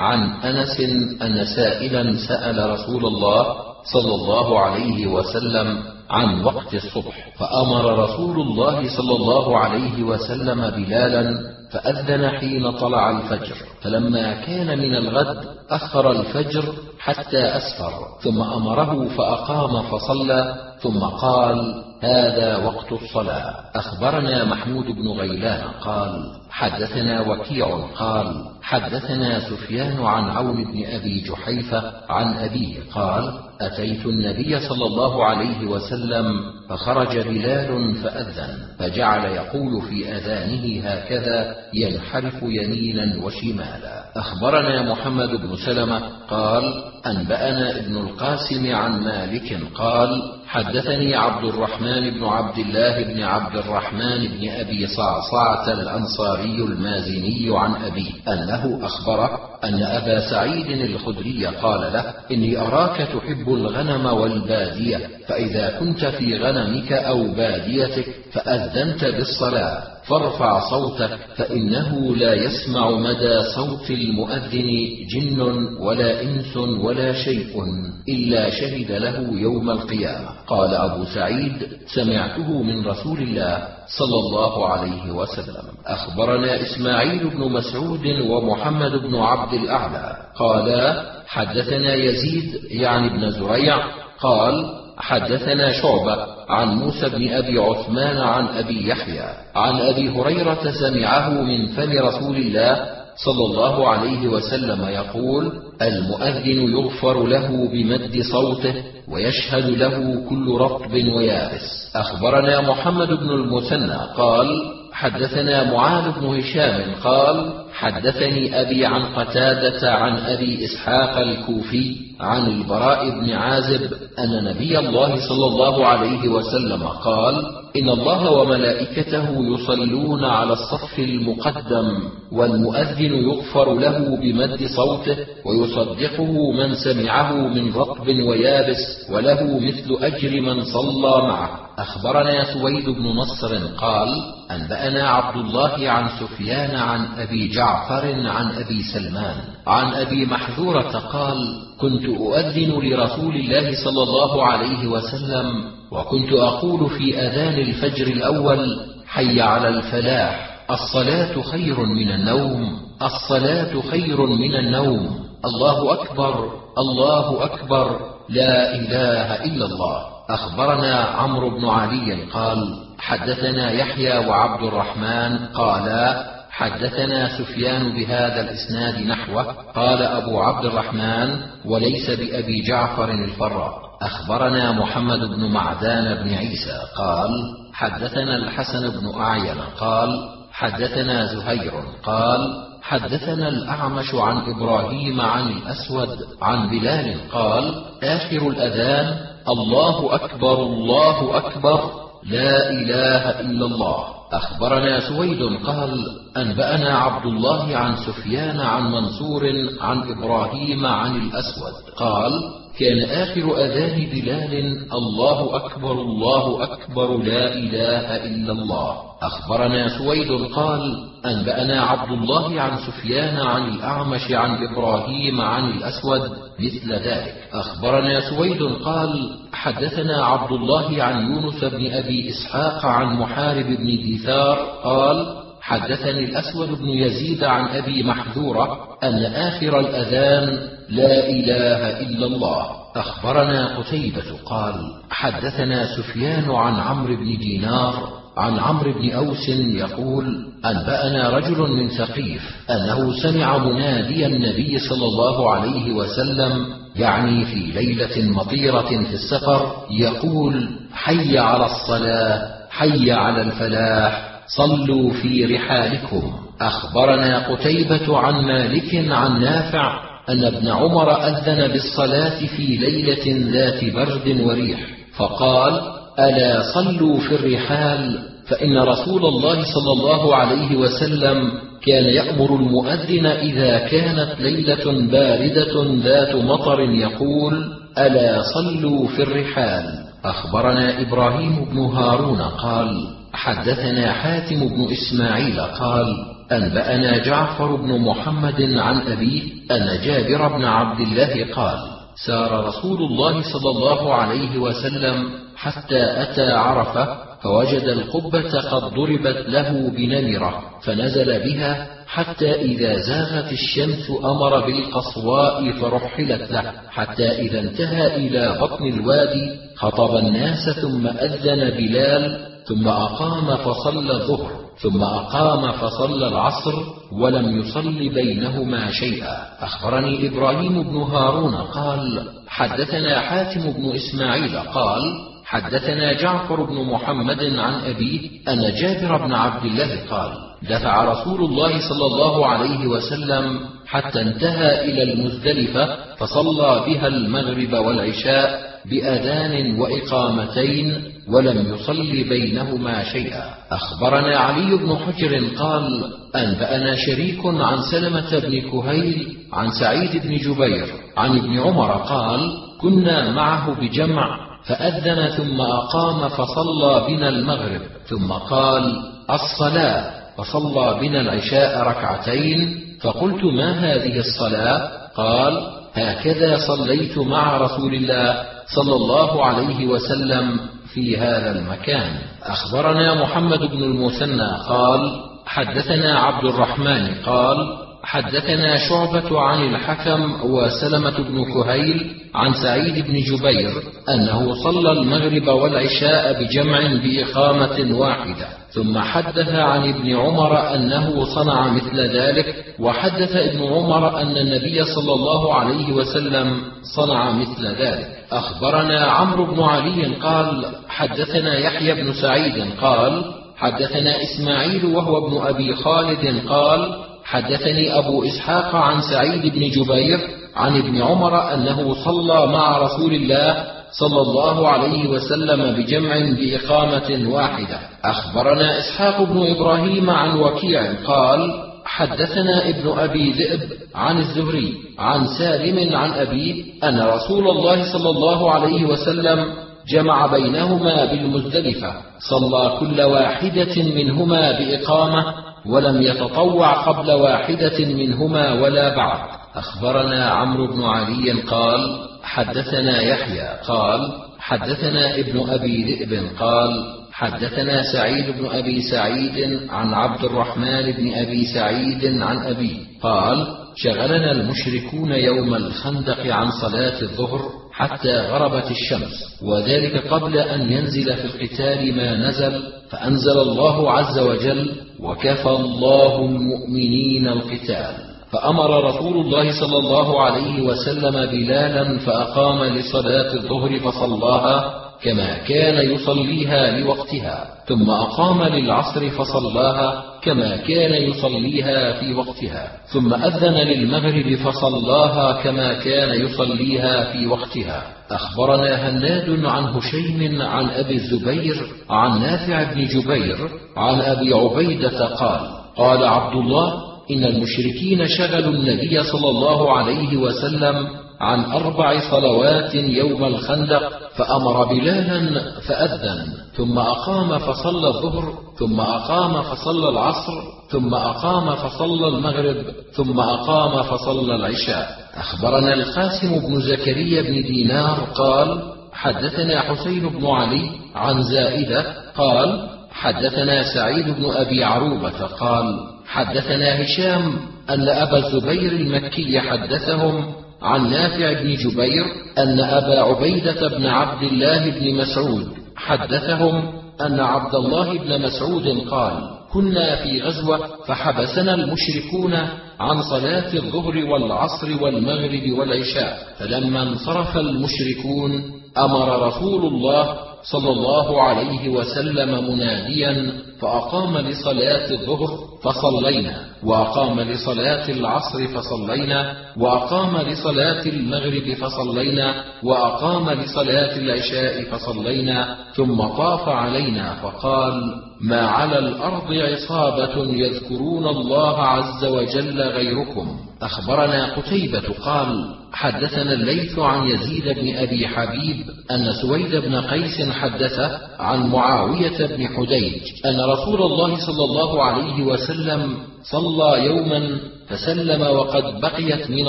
عن 0.00 0.20
أنس 0.44 0.80
أن 1.22 1.44
سائلا 1.44 2.16
سأل 2.28 2.70
رسول 2.70 3.06
الله 3.06 3.56
صلى 3.92 4.14
الله 4.14 4.60
عليه 4.60 5.06
وسلم 5.06 5.82
عن 6.10 6.44
وقت 6.44 6.74
الصبح 6.74 7.28
فأمر 7.38 7.98
رسول 7.98 8.40
الله 8.40 8.88
صلى 8.96 9.16
الله 9.16 9.58
عليه 9.58 10.02
وسلم 10.02 10.70
بلالا 10.70 11.40
فأذن 11.70 12.28
حين 12.28 12.70
طلع 12.70 13.10
الفجر 13.10 13.56
فلما 13.82 14.34
كان 14.34 14.78
من 14.78 14.94
الغد 14.94 15.44
أخر 15.70 16.10
الفجر 16.10 16.64
حتى 16.98 17.56
أسفر 17.56 17.92
ثم 18.22 18.42
أمره 18.42 19.08
فأقام 19.08 19.82
فصلى 19.82 20.67
ثم 20.82 20.98
قال 20.98 21.84
هذا 22.02 22.56
وقت 22.56 22.92
الصلاة. 22.92 23.54
أخبرنا 23.74 24.44
محمود 24.44 24.84
بن 24.84 25.08
غيلان 25.08 25.62
قال 25.80 26.38
حدثنا 26.50 27.20
وكيع 27.20 27.66
قال 27.96 28.44
حدثنا 28.62 29.40
سفيان 29.40 30.04
عن 30.04 30.24
عون 30.24 30.64
بن 30.64 30.84
أبي 30.86 31.20
جحيفة 31.20 31.92
عن 32.08 32.34
أبيه 32.34 32.76
قال 32.94 33.32
أتيت 33.60 34.06
النبي 34.06 34.60
صلى 34.60 34.86
الله 34.86 35.24
عليه 35.24 35.66
وسلم 35.66 36.26
فخرج 36.68 37.18
بلال 37.18 37.94
فأذن 37.94 38.58
فجعل 38.78 39.24
يقول 39.24 39.82
في 39.82 40.16
أذانه 40.16 40.88
هكذا 40.88 41.56
ينحرف 41.74 42.42
يمينا 42.42 43.24
وشمالا. 43.24 44.04
أخبرنا 44.16 44.92
محمد 44.92 45.28
بن 45.28 45.56
سلمة 45.66 46.02
قال 46.30 46.84
أنبأنا 47.06 47.78
ابن 47.78 47.96
القاسم 47.96 48.74
عن 48.74 49.00
مالك 49.04 49.58
قال 49.74 50.37
حدثني 50.48 51.14
عبد 51.16 51.44
الرحمن 51.44 52.10
بن 52.10 52.24
عبد 52.24 52.58
الله 52.58 53.02
بن 53.04 53.22
عبد 53.22 53.56
الرحمن 53.56 54.28
بن 54.28 54.48
أبي 54.48 54.86
صعصعة 54.86 55.72
الأنصاري 55.72 56.56
المازني 56.56 57.48
عن 57.50 57.74
ابيه 57.74 58.10
أنه 58.28 58.80
اخبره 58.82 59.40
أن 59.64 59.82
أبا 59.82 60.30
سعيد 60.30 60.70
الخدري 60.70 61.46
قال 61.46 61.92
له 61.92 62.14
إني 62.30 62.60
أراك 62.60 62.96
تحب 62.96 63.48
الغنم 63.48 64.06
والبادية 64.06 65.00
فإذا 65.28 65.78
كنت 65.80 66.04
في 66.04 66.38
غنمك 66.38 66.92
أو 66.92 67.34
باديتك 67.34 68.06
فأذنت 68.32 69.04
بالصلاة. 69.04 69.97
فارفع 70.08 70.70
صوتك 70.70 71.18
فإنه 71.36 72.16
لا 72.16 72.34
يسمع 72.34 72.90
مدى 72.90 73.42
صوت 73.56 73.90
المؤذن 73.90 74.68
جن 75.10 75.40
ولا 75.80 76.22
إنس 76.22 76.56
ولا 76.56 77.12
شيء 77.12 77.64
إلا 78.08 78.50
شهد 78.50 78.92
له 78.92 79.40
يوم 79.40 79.70
القيامة. 79.70 80.28
قال 80.46 80.74
أبو 80.74 81.04
سعيد 81.04 81.68
سمعته 81.86 82.62
من 82.62 82.86
رسول 82.86 83.18
الله 83.18 83.68
صلى 83.98 84.18
الله 84.20 84.68
عليه 84.68 85.10
وسلم. 85.10 85.64
أخبرنا 85.86 86.62
إسماعيل 86.62 87.28
بن 87.28 87.52
مسعود 87.52 88.06
ومحمد 88.30 88.92
بن 88.92 89.14
عبد 89.16 89.52
الأعلى. 89.54 90.16
قالا 90.36 91.12
حدثنا 91.26 91.94
يزيد 91.94 92.60
يعني 92.70 93.08
بن 93.08 93.30
زريع 93.30 93.78
قال 94.20 94.87
حدثنا 94.98 95.72
شعبة 95.72 96.26
عن 96.48 96.68
موسى 96.68 97.08
بن 97.08 97.32
أبي 97.32 97.58
عثمان 97.58 98.16
عن 98.18 98.46
أبي 98.46 98.88
يحيى 98.88 99.28
عن 99.56 99.80
أبي 99.80 100.08
هريرة 100.08 100.70
سمعه 100.80 101.28
من 101.28 101.66
فم 101.66 101.90
رسول 101.98 102.36
الله 102.36 102.86
صلى 103.24 103.44
الله 103.44 103.88
عليه 103.88 104.28
وسلم 104.28 104.84
يقول 104.88 105.52
المؤذن 105.82 106.70
يغفر 106.70 107.26
له 107.26 107.68
بمد 107.72 108.22
صوته 108.32 108.74
ويشهد 109.08 109.70
له 109.70 110.24
كل 110.28 110.56
رطب 110.60 110.92
ويابس. 110.92 111.90
أخبرنا 111.96 112.60
محمد 112.60 113.08
بن 113.08 113.30
المثنى 113.30 113.98
قال 114.16 114.77
حدثنا 114.98 115.72
معاذ 115.72 116.20
بن 116.20 116.38
هشام 116.38 116.94
قال 117.04 117.52
حدثني 117.72 118.60
أبي 118.60 118.86
عن 118.86 119.02
قتادة 119.02 119.92
عن 119.92 120.16
أبي 120.16 120.64
إسحاق 120.64 121.18
الكوفي 121.18 121.96
عن 122.20 122.46
البراء 122.46 123.10
بن 123.10 123.32
عازب 123.32 123.92
أن 124.18 124.44
نبي 124.44 124.78
الله 124.78 125.28
صلى 125.28 125.46
الله 125.46 125.86
عليه 125.86 126.28
وسلم 126.28 126.82
قال 126.82 127.34
ان 127.76 127.88
الله 127.88 128.30
وملائكته 128.30 129.28
يصلون 129.54 130.24
على 130.24 130.52
الصف 130.52 130.98
المقدم 130.98 131.88
والمؤذن 132.32 133.14
يغفر 133.14 133.74
له 133.74 134.16
بمد 134.16 134.66
صوته 134.76 135.16
ويصدقه 135.44 136.52
من 136.52 136.74
سمعه 136.74 137.32
من 137.32 137.72
رطب 137.74 138.06
ويابس 138.08 139.10
وله 139.10 139.58
مثل 139.58 139.96
اجر 140.00 140.40
من 140.40 140.64
صلى 140.64 141.22
معه. 141.22 141.68
أخبرنا 141.78 142.54
سويد 142.54 142.88
بن 142.88 143.06
نصر 143.06 143.56
قال 143.76 144.08
أنبأنا 144.50 145.08
عبد 145.08 145.36
الله 145.46 145.90
عن 145.90 146.08
سفيان 146.20 146.76
عن 146.76 147.06
أبي 147.18 147.48
جعفر 147.48 148.28
عن 148.28 148.50
أبي 148.50 148.82
سلمان 148.94 149.36
عن 149.66 149.92
أبي 149.94 150.26
محذورة 150.26 150.90
قال 150.98 151.38
كنت 151.80 152.04
أؤذن 152.04 152.70
لرسول 152.70 153.34
الله 153.36 153.84
صلى 153.84 154.02
الله 154.02 154.44
عليه 154.44 154.86
وسلم 154.86 155.77
وكنت 155.90 156.32
أقول 156.32 156.90
في 156.90 157.18
أذان 157.20 157.58
الفجر 157.58 158.06
الأول 158.06 158.86
حي 159.06 159.40
على 159.40 159.68
الفلاح 159.68 160.60
الصلاة 160.70 161.42
خير 161.42 161.80
من 161.80 162.10
النوم 162.10 162.78
الصلاة 163.02 163.80
خير 163.90 164.26
من 164.26 164.54
النوم. 164.54 165.24
الله 165.44 165.92
أكبر 165.92 166.50
الله 166.78 167.44
أكبر 167.44 168.00
لا 168.28 168.74
إله 168.74 169.44
إلا 169.44 169.64
الله. 169.66 170.02
أخبرنا 170.30 170.94
عمرو 170.94 171.50
بن 171.50 171.68
علي 171.68 172.24
قال 172.32 172.84
حدثنا 172.98 173.72
يحيى 173.72 174.18
وعبد 174.26 174.62
الرحمن 174.64 175.46
قالا 175.46 176.37
حدثنا 176.58 177.38
سفيان 177.38 177.92
بهذا 177.92 178.40
الإسناد 178.40 179.06
نحوه 179.06 179.42
قال 179.52 180.02
أبو 180.02 180.40
عبد 180.40 180.64
الرحمن 180.64 181.40
وليس 181.64 182.10
بأبي 182.10 182.62
جعفر 182.62 183.10
الفراء 183.10 183.72
أخبرنا 184.02 184.72
محمد 184.72 185.18
بن 185.18 185.52
معدان 185.52 186.24
بن 186.24 186.34
عيسى 186.34 186.78
قال 186.96 187.30
حدثنا 187.74 188.36
الحسن 188.36 188.90
بن 188.90 189.20
أعين 189.20 189.60
قال 189.80 190.28
حدثنا 190.52 191.26
زهير 191.26 191.72
قال 192.02 192.68
حدثنا 192.82 193.48
الأعمش 193.48 194.14
عن 194.14 194.36
إبراهيم 194.36 195.20
عن 195.20 195.48
الأسود 195.48 196.18
عن 196.42 196.70
بلال 196.70 197.30
قال 197.32 197.84
آخر 198.02 198.48
الأذان 198.48 199.16
الله 199.48 200.14
أكبر 200.14 200.62
الله 200.62 201.36
أكبر. 201.36 201.90
لا 202.24 202.70
إله 202.70 203.40
إلا 203.40 203.66
الله. 203.66 204.17
أخبرنا 204.32 205.00
سويد 205.00 205.42
قال 205.66 206.06
أنبأنا 206.36 206.98
عبد 206.98 207.26
الله 207.26 207.76
عن 207.76 207.96
سفيان 207.96 208.60
عن 208.60 208.92
منصور 208.92 209.42
عن 209.80 210.10
إبراهيم 210.10 210.86
عن 210.86 211.16
الأسود. 211.16 211.74
قال 211.96 212.32
كان 212.78 213.10
اخر 213.10 213.64
أذان 213.64 214.06
بلال 214.12 214.52
الله 214.92 215.56
أكبر 215.56 215.92
الله 215.92 216.62
أكبر 216.62 217.16
لا 217.16 217.54
إله 217.54 218.16
إلا 218.26 218.52
الله. 218.52 218.96
أخبرنا 219.22 219.98
سويد 219.98 220.30
قال 220.54 221.04
أنبأنا 221.26 221.82
عبد 221.82 222.12
الله 222.12 222.60
عن 222.60 222.78
سفيان 222.86 223.36
عن 223.36 223.68
الأعمش 223.68 224.32
عن 224.32 224.66
إبراهيم 224.66 225.40
عن 225.40 225.70
الأسود 225.70 226.30
مثل 226.60 226.92
ذلك. 226.92 227.34
أخبرنا 227.52 228.30
سويد 228.30 228.62
قال 228.62 229.30
حدثنا 229.52 230.24
عبد 230.24 230.52
الله 230.52 231.02
عن 231.02 231.26
يونس 231.26 231.64
بن 231.64 231.92
أبي 231.92 232.30
إسحاق 232.30 232.86
عن 232.86 233.16
محارب 233.16 233.66
بن 233.66 233.86
ديثار 233.86 234.56
قال 234.84 235.37
حدثني 235.68 236.24
الأسود 236.24 236.68
بن 236.68 236.88
يزيد 236.88 237.44
عن 237.44 237.64
أبي 237.76 238.02
محذوره 238.02 238.78
أن 239.02 239.24
آخر 239.24 239.80
الأذان 239.80 240.44
لا 240.88 241.28
إله 241.28 242.00
إلا 242.00 242.26
الله. 242.26 242.66
أخبرنا 242.96 243.78
قتيبة 243.78 244.38
قال 244.46 244.74
حدثنا 245.10 245.96
سفيان 245.96 246.50
عن 246.50 246.74
عمرو 246.74 247.16
بن 247.16 247.38
دينار 247.38 248.08
عن 248.36 248.58
عمرو 248.58 248.92
بن 248.92 249.10
أوس 249.10 249.48
يقول 249.48 250.46
أنبأنا 250.64 251.28
رجل 251.30 251.58
من 251.58 251.88
ثقيف 251.88 252.42
أنه 252.70 253.12
سمع 253.22 253.58
منادي 253.58 254.26
النبي 254.26 254.78
صلى 254.78 255.04
الله 255.04 255.50
عليه 255.50 255.92
وسلم 255.92 256.66
يعني 256.96 257.44
في 257.44 257.60
ليلة 257.60 258.30
مطيرة 258.32 258.88
في 258.88 259.14
السفر 259.14 259.72
يقول 259.90 260.68
حي 260.92 261.38
على 261.38 261.66
الصلاة 261.66 262.48
حي 262.70 263.12
على 263.12 263.42
الفلاح 263.42 264.27
صلوا 264.56 265.10
في 265.10 265.44
رحالكم. 265.44 266.32
أخبرنا 266.60 267.48
قتيبة 267.52 268.18
عن 268.18 268.44
مالك 268.44 268.94
عن 269.10 269.40
نافع 269.40 270.00
أن 270.28 270.44
ابن 270.44 270.68
عمر 270.68 271.12
أذن 271.12 271.68
بالصلاة 271.72 272.46
في 272.56 272.62
ليلة 272.62 273.50
ذات 273.52 273.84
برد 273.94 274.40
وريح 274.40 274.80
فقال 275.16 275.80
ألا 276.18 276.62
صلوا 276.74 277.20
في 277.20 277.34
الرحال؟ 277.34 278.18
فإن 278.48 278.78
رسول 278.78 279.26
الله 279.26 279.54
صلى 279.54 279.92
الله 279.92 280.36
عليه 280.36 280.76
وسلم 280.76 281.52
كان 281.86 282.04
يأمر 282.04 282.56
المؤذن 282.56 283.26
إذا 283.26 283.78
كانت 283.78 284.40
ليلة 284.40 284.84
باردة 285.10 285.84
ذات 286.04 286.34
مطر 286.36 286.80
يقول 286.80 287.64
ألا 287.98 288.42
صلوا 288.42 289.08
في 289.08 289.22
الرحال؟ 289.22 290.07
أخبرنا 290.24 291.00
إبراهيم 291.00 291.64
بن 291.64 291.78
هارون 291.78 292.40
قال 292.40 293.08
حدثنا 293.32 294.12
حاتم 294.12 294.68
بن 294.68 294.88
إسماعيل 294.92 295.60
قال 295.60 296.06
أنبأنا 296.52 297.18
جعفر 297.18 297.76
بن 297.76 298.00
محمد 298.00 298.74
عن 298.76 299.00
أبيه 299.00 299.42
أن 299.70 300.00
جابر 300.04 300.48
بن 300.48 300.64
عبد 300.64 301.00
الله 301.00 301.54
قال 301.54 301.78
سار 302.26 302.64
رسول 302.64 303.02
الله 303.02 303.42
صلى 303.42 303.70
الله 303.70 304.14
عليه 304.14 304.58
وسلم 304.58 305.30
حتى 305.56 306.22
أتى 306.22 306.52
عرفة 306.52 307.16
فوجد 307.42 307.82
القبة 307.82 308.60
قد 308.60 308.94
ضربت 308.94 309.44
له 309.48 309.90
بنمرة 309.96 310.62
فنزل 310.82 311.38
بها 311.44 311.86
حتى 312.08 312.52
إذا 312.52 312.96
زاغت 312.96 313.52
الشمس 313.52 314.10
أمر 314.24 314.66
بالقصواء 314.66 315.72
فرحلت 315.72 316.50
له 316.52 316.72
حتى 316.90 317.30
إذا 317.30 317.60
انتهى 317.60 318.16
إلى 318.16 318.58
بطن 318.60 318.86
الوادي 318.86 319.52
خطب 319.76 320.16
الناس 320.16 320.70
ثم 320.70 321.06
أذن 321.06 321.70
بلال 321.70 322.48
ثم 322.64 322.88
أقام 322.88 323.56
فصلى 323.56 324.12
الظهر 324.12 324.50
ثم 324.78 325.02
أقام 325.02 325.72
فصلى 325.72 326.28
العصر 326.28 326.74
ولم 327.12 327.58
يصل 327.60 328.08
بينهما 328.08 328.90
شيئا. 328.90 329.36
أخبرني 329.60 330.28
إبراهيم 330.28 330.82
بن 330.82 330.96
هارون 330.96 331.54
قال 331.54 332.28
حدثنا 332.48 333.20
حاتم 333.20 333.72
بن 333.72 333.92
إسماعيل 333.94 334.58
قال 334.58 335.00
حدثنا 335.44 336.12
جعفر 336.12 336.62
بن 336.62 336.84
محمد 336.84 337.42
عن 337.42 337.74
أبيه 337.74 338.30
أن 338.48 338.74
جابر 338.80 339.26
بن 339.26 339.32
عبد 339.32 339.64
الله 339.64 339.96
قال 340.10 340.47
دفع 340.62 341.04
رسول 341.04 341.44
الله 341.44 341.88
صلى 341.88 342.06
الله 342.06 342.46
عليه 342.46 342.86
وسلم 342.86 343.60
حتى 343.86 344.20
انتهى 344.20 344.84
إلى 344.84 345.02
المزدلفة 345.02 345.96
فصلى 346.16 346.84
بها 346.86 347.06
المغرب 347.06 347.72
والعشاء 347.72 348.68
بأذان 348.90 349.80
وإقامتين 349.80 351.02
ولم 351.28 351.74
يصل 351.74 352.28
بينهما 352.28 353.04
شيئا. 353.04 353.54
أخبرنا 353.70 354.38
علي 354.38 354.76
بن 354.76 354.96
حجر 354.96 355.42
قال 355.58 356.12
أنبأنا 356.36 356.96
شريك 356.96 357.40
عن 357.44 357.78
سلمة 357.90 358.38
بن 358.38 358.60
كهيل 358.70 359.36
عن 359.52 359.70
سعيد 359.70 360.26
بن 360.26 360.36
جبير 360.36 360.86
عن 361.16 361.38
ابن 361.38 361.58
عمر 361.58 361.92
قال 361.92 362.40
كنا 362.80 363.30
معه 363.30 363.80
بجمع 363.80 364.48
فأذن 364.64 365.28
ثم 365.28 365.60
أقام 365.60 366.28
فصلى 366.28 367.06
بنا 367.08 367.28
المغرب 367.28 367.80
ثم 368.06 368.32
قال 368.32 369.02
الصلاة. 369.30 370.17
فصلى 370.38 370.98
بنا 371.00 371.20
العشاء 371.20 371.88
ركعتين 371.88 372.84
فقلت 373.02 373.44
ما 373.44 373.72
هذه 373.72 374.18
الصلاة؟ 374.18 374.90
قال 375.16 375.70
هكذا 375.94 376.56
صليت 376.66 377.18
مع 377.18 377.56
رسول 377.56 377.94
الله 377.94 378.44
صلى 378.66 378.94
الله 378.94 379.44
عليه 379.44 379.86
وسلم 379.86 380.60
في 380.94 381.16
هذا 381.18 381.58
المكان. 381.58 382.18
أخبرنا 382.42 383.14
محمد 383.14 383.58
بن 383.58 383.82
المثنى 383.82 384.48
قال 384.68 385.20
حدثنا 385.46 386.18
عبد 386.18 386.44
الرحمن 386.44 387.14
قال 387.26 387.87
حدثنا 388.10 388.76
شعبة 388.76 389.40
عن 389.40 389.74
الحكم 389.74 390.50
وسلمة 390.50 391.18
بن 391.18 391.44
كهيل 391.44 392.10
عن 392.34 392.52
سعيد 392.52 393.06
بن 393.06 393.20
جبير 393.20 393.70
أنه 394.08 394.54
صلى 394.64 394.92
المغرب 394.92 395.48
والعشاء 395.48 396.42
بجمع 396.42 396.80
بإقامة 397.02 397.98
واحدة 397.98 398.48
ثم 398.70 398.98
حدث 398.98 399.48
عن 399.48 399.88
ابن 399.88 400.16
عمر 400.16 400.74
أنه 400.74 401.24
صنع 401.24 401.72
مثل 401.72 402.00
ذلك 402.00 402.64
وحدث 402.80 403.36
ابن 403.36 403.64
عمر 403.64 404.20
أن 404.20 404.36
النبي 404.36 404.84
صلى 404.84 405.12
الله 405.12 405.54
عليه 405.54 405.92
وسلم 405.92 406.60
صنع 406.96 407.30
مثل 407.30 407.66
ذلك. 407.66 408.06
أخبرنا 408.32 409.04
عمرو 409.04 409.54
بن 409.54 409.62
علي 409.62 410.14
قال 410.22 410.64
حدثنا 410.88 411.58
يحيى 411.58 411.94
بن 411.94 412.12
سعيد 412.12 412.64
قال 412.80 413.24
حدثنا 413.56 414.22
إسماعيل 414.22 414.84
وهو 414.86 415.26
ابن 415.26 415.46
أبي 415.46 415.74
خالد 415.74 416.48
قال 416.48 417.07
حدثني 417.28 417.98
أبو 417.98 418.24
إسحاق 418.24 418.74
عن 418.76 419.00
سعيد 419.00 419.54
بن 419.54 419.70
جبير 419.70 420.20
عن 420.56 420.76
ابن 420.76 421.02
عمر 421.02 421.54
أنه 421.54 421.94
صلى 422.04 422.46
مع 422.46 422.78
رسول 422.78 423.14
الله 423.14 423.64
صلى 424.00 424.20
الله 424.20 424.68
عليه 424.68 425.08
وسلم 425.08 425.76
بجمع 425.76 426.18
بإقامة 426.38 427.34
واحدة. 427.34 427.78
أخبرنا 428.04 428.78
إسحاق 428.78 429.22
بن 429.22 429.46
إبراهيم 429.46 430.10
عن 430.10 430.38
وكيع 430.38 430.92
قال 431.04 431.64
حدثنا 431.84 432.68
ابن 432.68 432.98
أبي 432.98 433.32
ذئب 433.32 433.60
عن 433.94 434.18
الزهري 434.18 434.74
عن 434.98 435.26
سالم 435.38 435.96
عن 435.96 436.10
أبيه 436.12 436.64
أن 436.84 437.00
رسول 437.00 437.48
الله 437.50 437.92
صلى 437.92 438.10
الله 438.10 438.52
عليه 438.52 438.84
وسلم 438.84 439.44
جمع 439.88 440.26
بينهما 440.26 441.04
بالمزدلفة 441.04 441.92
صلى 442.30 442.76
كل 442.80 443.02
واحدة 443.02 443.82
منهما 443.82 444.52
بإقامة 444.52 445.47
ولم 445.68 446.02
يتطوع 446.02 446.72
قبل 446.72 447.12
واحدة 447.12 447.78
منهما 447.94 448.52
ولا 448.52 448.96
بعد. 448.96 449.38
أخبرنا 449.54 450.24
عمرو 450.24 450.66
بن 450.66 450.84
علي 450.84 451.32
قال 451.32 452.08
حدثنا 452.22 453.02
يحيى 453.02 453.48
قال 453.66 454.12
حدثنا 454.38 455.14
ابن 455.14 455.50
أبي 455.50 455.84
ذئب 455.84 456.30
قال 456.38 456.98
حدثنا 457.12 457.82
سعيد 457.92 458.38
بن 458.38 458.46
أبي 458.46 458.82
سعيد 458.82 459.60
عن 459.70 459.94
عبد 459.94 460.24
الرحمن 460.24 460.92
بن 460.92 461.14
أبي 461.14 461.46
سعيد 461.54 462.22
عن 462.22 462.38
أبيه 462.38 462.76
قال 463.02 463.46
شغلنا 463.76 464.32
المشركون 464.32 465.12
يوم 465.12 465.54
الخندق 465.54 466.34
عن 466.34 466.50
صلاة 466.50 467.02
الظهر 467.02 467.40
حتى 467.78 468.20
غربت 468.20 468.70
الشمس 468.70 469.42
وذلك 469.42 470.06
قبل 470.08 470.38
أن 470.38 470.72
ينزل 470.72 471.16
في 471.16 471.24
القتال 471.24 471.96
ما 471.96 472.28
نزل 472.28 472.62
فأنزل 472.90 473.38
الله 473.40 473.92
عز 473.92 474.18
وجل 474.18 474.72
وكفى 475.00 475.50
الله 475.50 476.24
المؤمنين 476.24 477.28
القتال 477.28 477.94
فأمر 478.32 478.84
رسول 478.84 479.16
الله 479.20 479.60
صلى 479.60 479.78
الله 479.78 480.22
عليه 480.22 480.62
وسلم 480.62 481.26
بلالا 481.26 481.98
فأقام 481.98 482.64
لصلاة 482.64 483.34
الظهر 483.34 483.78
فصلاها 483.78 484.74
كما 485.02 485.38
كان 485.38 485.90
يصليها 485.92 486.78
لوقتها 486.78 487.48
ثم 487.66 487.90
أقام 487.90 488.42
للعصر 488.42 489.10
فصلاها 489.10 490.04
كما 490.28 490.56
كان 490.56 490.94
يصليها 490.94 491.92
في 492.00 492.14
وقتها. 492.14 492.72
ثم 492.92 493.14
أذن 493.14 493.54
للمغرب 493.54 494.34
فصلاها 494.34 495.42
كما 495.42 495.72
كان 495.72 496.20
يصليها 496.20 497.12
في 497.12 497.26
وقتها. 497.26 497.82
أخبرنا 498.10 498.88
هناد 498.88 499.44
عن 499.44 499.64
هشيم 499.64 500.42
عن 500.42 500.68
أبي 500.70 500.94
الزبير 500.94 501.56
عن 501.90 502.20
نافع 502.20 502.72
بن 502.72 502.84
جبير 502.86 503.38
عن 503.76 504.00
أبي 504.00 504.34
عبيدة 504.34 505.06
قال 505.06 505.40
قال 505.76 506.04
عبد 506.04 506.36
الله 506.36 506.72
إن 507.10 507.24
المشركين 507.24 508.08
شغلوا 508.08 508.52
النبي 508.52 509.02
صلى 509.02 509.28
الله 509.30 509.78
عليه 509.78 510.16
وسلم 510.16 510.86
عن 511.20 511.44
أربع 511.44 512.10
صلوات 512.10 512.74
يوم 512.74 513.24
الخندق 513.24 513.92
فأمر 514.16 514.64
بلالا 514.64 515.42
فأذن 515.60 516.26
ثم 516.56 516.78
أقام 516.78 517.38
فصلى 517.38 517.88
الظهر 517.88 518.32
ثم 518.58 518.80
أقام 518.80 519.42
فصلى 519.42 519.88
العصر 519.88 520.42
ثم 520.70 520.94
أقام 520.94 521.56
فصلى 521.56 522.08
المغرب 522.08 522.56
ثم 522.92 523.20
أقام 523.20 523.82
فصلى 523.82 524.34
العشاء. 524.34 524.98
أخبرنا 525.14 525.74
القاسم 525.74 526.38
بن 526.38 526.60
زكريا 526.60 527.22
بن 527.22 527.42
دينار 527.42 527.98
قال 528.14 528.62
حدثنا 528.92 529.60
حسين 529.60 530.08
بن 530.08 530.26
علي 530.26 530.70
عن 530.94 531.22
زائدة 531.22 531.84
قال 532.16 532.68
حدثنا 532.90 533.74
سعيد 533.74 534.08
بن 534.08 534.30
أبي 534.30 534.64
عروبة 534.64 535.26
قال 535.26 535.78
حدثنا 536.06 536.82
هشام 536.82 537.38
أن 537.70 537.88
أبا 537.88 538.26
الزبير 538.26 538.72
المكي 538.72 539.40
حدثهم 539.40 540.37
عن 540.62 540.90
نافع 540.90 541.42
بن 541.42 541.54
جبير 541.54 542.04
أن 542.38 542.60
أبا 542.60 543.00
عبيدة 543.00 543.68
بن 543.68 543.86
عبد 543.86 544.22
الله 544.22 544.70
بن 544.70 544.94
مسعود 544.94 545.48
حدثهم 545.76 546.72
أن 547.00 547.20
عبد 547.20 547.54
الله 547.54 547.98
بن 547.98 548.22
مسعود 548.22 548.88
قال: 548.90 549.12
كنا 549.52 549.96
في 549.96 550.22
غزوة 550.22 550.60
فحبسنا 550.86 551.54
المشركون 551.54 552.34
عن 552.80 553.02
صلاة 553.02 553.54
الظهر 553.54 554.04
والعصر 554.04 554.82
والمغرب 554.82 555.52
والعشاء، 555.58 556.18
فلما 556.38 556.82
انصرف 556.82 557.36
المشركون 557.36 558.52
أمر 558.78 559.26
رسول 559.26 559.66
الله 559.66 560.16
صلى 560.42 560.70
الله 560.70 561.22
عليه 561.22 561.68
وسلم 561.68 562.50
مناديا 562.50 563.32
فأقام 563.60 564.18
لصلاة 564.18 564.90
الظهر 564.90 565.38
فصلينا 565.62 566.48
وأقام 566.62 567.20
لصلاة 567.20 567.88
العصر 567.88 568.46
فصلينا 568.46 569.36
وأقام 569.56 570.16
لصلاة 570.16 570.86
المغرب 570.86 571.54
فصلينا 571.60 572.44
وأقام 572.62 573.30
لصلاة 573.30 573.96
العشاء 573.96 574.62
فصلينا 574.62 575.56
ثم 575.74 576.02
طاف 576.02 576.48
علينا 576.48 577.14
فقال 577.14 577.94
ما 578.20 578.40
على 578.40 578.78
الأرض 578.78 579.32
عصابة 579.32 580.34
يذكرون 580.34 581.06
الله 581.08 581.62
عز 581.62 582.04
وجل 582.04 582.60
غيركم؟ 582.62 583.38
أخبرنا 583.62 584.34
قتيبة 584.34 584.94
قال 585.04 585.54
حدثنا 585.72 586.32
الليث 586.32 586.78
عن 586.78 587.08
يزيد 587.08 587.44
بن 587.44 587.76
أبي 587.76 588.08
حبيب 588.08 588.56
أن 588.90 589.12
سويد 589.22 589.56
بن 589.56 589.80
قيس 589.80 590.28
حدثه 590.30 590.98
عن 591.18 591.50
معاوية 591.50 592.26
بن 592.26 592.48
حديج 592.48 593.02
أن 593.26 593.40
رسول 593.48 593.82
الله 593.82 594.26
صلى 594.26 594.44
الله 594.44 594.84
عليه 594.84 595.22
وسلم 595.22 595.96
صلى 596.22 596.84
يوما 596.84 597.40
فسلم 597.68 598.22
وقد 598.36 598.80
بقيت 598.80 599.30
من 599.30 599.48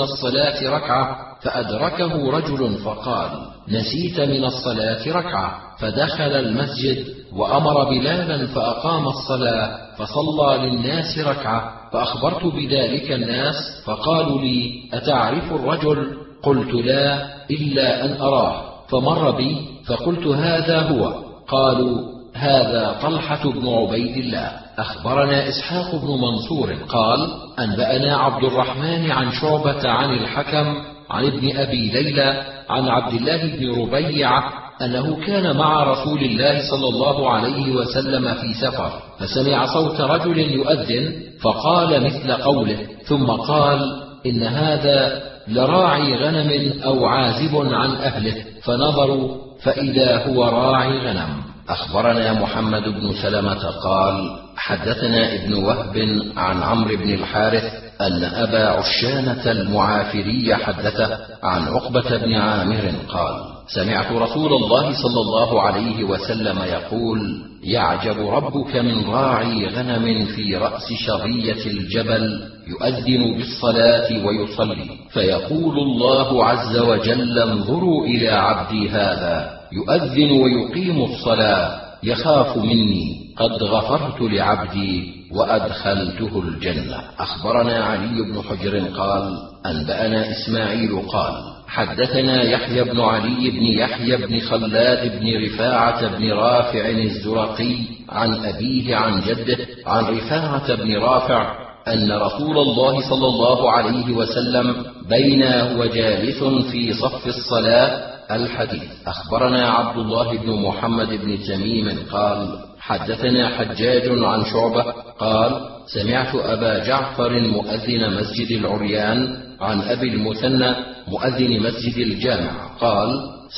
الصلاة 0.00 0.70
ركعة 0.76 1.16
فأدركه 1.42 2.30
رجل 2.30 2.74
فقال: 2.74 3.30
نسيت 3.68 4.20
من 4.20 4.44
الصلاة 4.44 5.08
ركعة، 5.08 5.58
فدخل 5.78 6.32
المسجد 6.32 7.06
وأمر 7.32 7.90
بلالا 7.90 8.46
فأقام 8.46 9.08
الصلاة 9.08 9.78
فصلى 9.96 10.68
للناس 10.68 11.18
ركعة، 11.18 11.72
فأخبرت 11.92 12.46
بذلك 12.46 13.12
الناس 13.12 13.54
فقالوا 13.84 14.40
لي: 14.40 14.88
أتعرف 14.92 15.52
الرجل؟ 15.52 16.16
قلت 16.42 16.74
لا 16.74 17.28
إلا 17.50 18.04
أن 18.04 18.20
أراه، 18.20 18.62
فمر 18.88 19.30
بي 19.30 19.56
فقلت 19.86 20.26
هذا 20.26 20.80
هو، 20.80 21.14
قالوا 21.48 22.09
هذا 22.34 22.96
طلحة 23.02 23.50
بن 23.50 23.68
عبيد 23.68 24.16
الله. 24.16 24.50
أخبرنا 24.78 25.48
إسحاق 25.48 25.94
بن 25.94 26.08
منصور 26.08 26.72
قال 26.88 27.28
أنبأنا 27.58 28.16
عبد 28.16 28.44
الرحمن 28.44 29.10
عن 29.10 29.32
شعبة 29.32 29.88
عن 29.88 30.10
الحكم 30.14 30.74
عن 31.10 31.24
ابن 31.24 31.56
أبي 31.56 31.90
ليلى 31.90 32.42
عن 32.70 32.88
عبد 32.88 33.14
الله 33.14 33.56
بن 33.56 33.82
ربيع 33.82 34.42
أنه 34.82 35.26
كان 35.26 35.56
مع 35.56 35.82
رسول 35.82 36.20
الله 36.20 36.70
صلى 36.70 36.88
الله 36.88 37.30
عليه 37.30 37.72
وسلم 37.72 38.34
في 38.34 38.54
سفر 38.54 38.90
فسمع 39.18 39.66
صوت 39.66 40.00
رجل 40.00 40.38
يؤذن 40.38 41.12
فقال 41.42 42.04
مثل 42.04 42.32
قوله 42.32 42.78
ثم 43.04 43.26
قال 43.26 43.80
إن 44.26 44.42
هذا 44.42 45.22
لراعي 45.48 46.14
غنم 46.14 46.72
أو 46.84 47.06
عازب 47.06 47.56
عن 47.56 47.90
أهله 47.90 48.44
فنظروا 48.62 49.36
فإذا 49.62 50.26
هو 50.26 50.44
راعي 50.44 50.98
غنم. 50.98 51.42
أخبرنا 51.70 52.32
محمد 52.32 52.82
بن 52.82 53.12
سلمة 53.22 53.70
قال 53.70 54.36
حدثنا 54.56 55.34
ابن 55.34 55.54
وهب 55.54 56.22
عن 56.36 56.62
عمرو 56.62 56.96
بن 56.96 57.10
الحارث 57.10 57.64
أن 58.00 58.24
أبا 58.24 58.68
عشانة 58.68 59.50
المعافري 59.50 60.54
حدثه 60.54 61.18
عن 61.42 61.62
عقبة 61.62 62.16
بن 62.16 62.34
عامر 62.34 62.92
قال: 63.08 63.34
سمعت 63.74 64.12
رسول 64.12 64.52
الله 64.52 64.92
صلى 65.02 65.20
الله 65.20 65.62
عليه 65.62 66.04
وسلم 66.04 66.58
يقول: 66.58 67.42
يعجب 67.64 68.28
ربك 68.28 68.76
من 68.76 69.04
راعي 69.04 69.66
غنم 69.66 70.24
في 70.24 70.56
رأس 70.56 70.92
شظية 71.06 71.66
الجبل 71.66 72.48
يؤذن 72.68 73.38
بالصلاة 73.38 74.26
ويصلي، 74.26 74.88
فيقول 75.10 75.78
الله 75.78 76.44
عز 76.44 76.78
وجل: 76.78 77.38
انظروا 77.38 78.06
إلى 78.06 78.28
عبدي 78.28 78.88
هذا. 78.88 79.59
يؤذن 79.72 80.30
ويقيم 80.30 81.04
الصلاة 81.04 81.80
يخاف 82.02 82.56
مني 82.56 83.34
قد 83.36 83.62
غفرت 83.62 84.20
لعبدي 84.20 85.20
وأدخلته 85.32 86.42
الجنة. 86.42 87.00
أخبرنا 87.18 87.84
علي 87.84 88.22
بن 88.22 88.42
حجر 88.42 88.78
قال 88.78 89.38
أنبأنا 89.66 90.30
إسماعيل 90.30 91.02
قال 91.12 91.34
حدثنا 91.68 92.42
يحيى 92.42 92.84
بن 92.84 93.00
علي 93.00 93.50
بن 93.50 93.62
يحيى 93.62 94.16
بن 94.16 94.40
خلاد 94.40 95.20
بن 95.20 95.44
رفاعة 95.44 96.18
بن 96.18 96.32
رافع 96.32 96.88
الزرقي 96.88 97.76
عن 98.08 98.44
أبيه 98.44 98.96
عن 98.96 99.20
جده 99.20 99.58
عن 99.86 100.04
رفاعة 100.04 100.74
بن 100.74 100.96
رافع 100.96 101.52
أن 101.88 102.12
رسول 102.12 102.58
الله 102.58 103.00
صلى 103.10 103.26
الله 103.26 103.70
عليه 103.72 104.12
وسلم 104.12 104.84
بينا 105.08 105.76
وجالس 105.78 106.44
في 106.44 106.92
صف 106.92 107.26
الصلاة 107.26 108.10
الحديث. 108.36 108.90
أخبرنا 109.06 109.68
عبد 109.70 109.98
الله 109.98 110.38
بن 110.38 110.62
محمد 110.62 111.08
بن 111.08 111.38
تميم 111.48 111.98
قال 112.12 112.58
حدثنا 112.80 113.48
حجاج 113.48 114.08
عن 114.24 114.44
شعبة 114.44 114.82
قال 115.18 115.60
سمعت 115.86 116.34
أبا 116.34 116.84
جعفر 116.84 117.40
مؤذن 117.40 118.14
مسجد 118.14 118.50
العريان 118.64 119.36
عن 119.60 119.82
أبي 119.82 120.08
المثنى 120.08 120.74
مؤذن 121.08 121.62
مسجد 121.62 121.96
الجامع 121.96 122.50
قال 122.80 123.08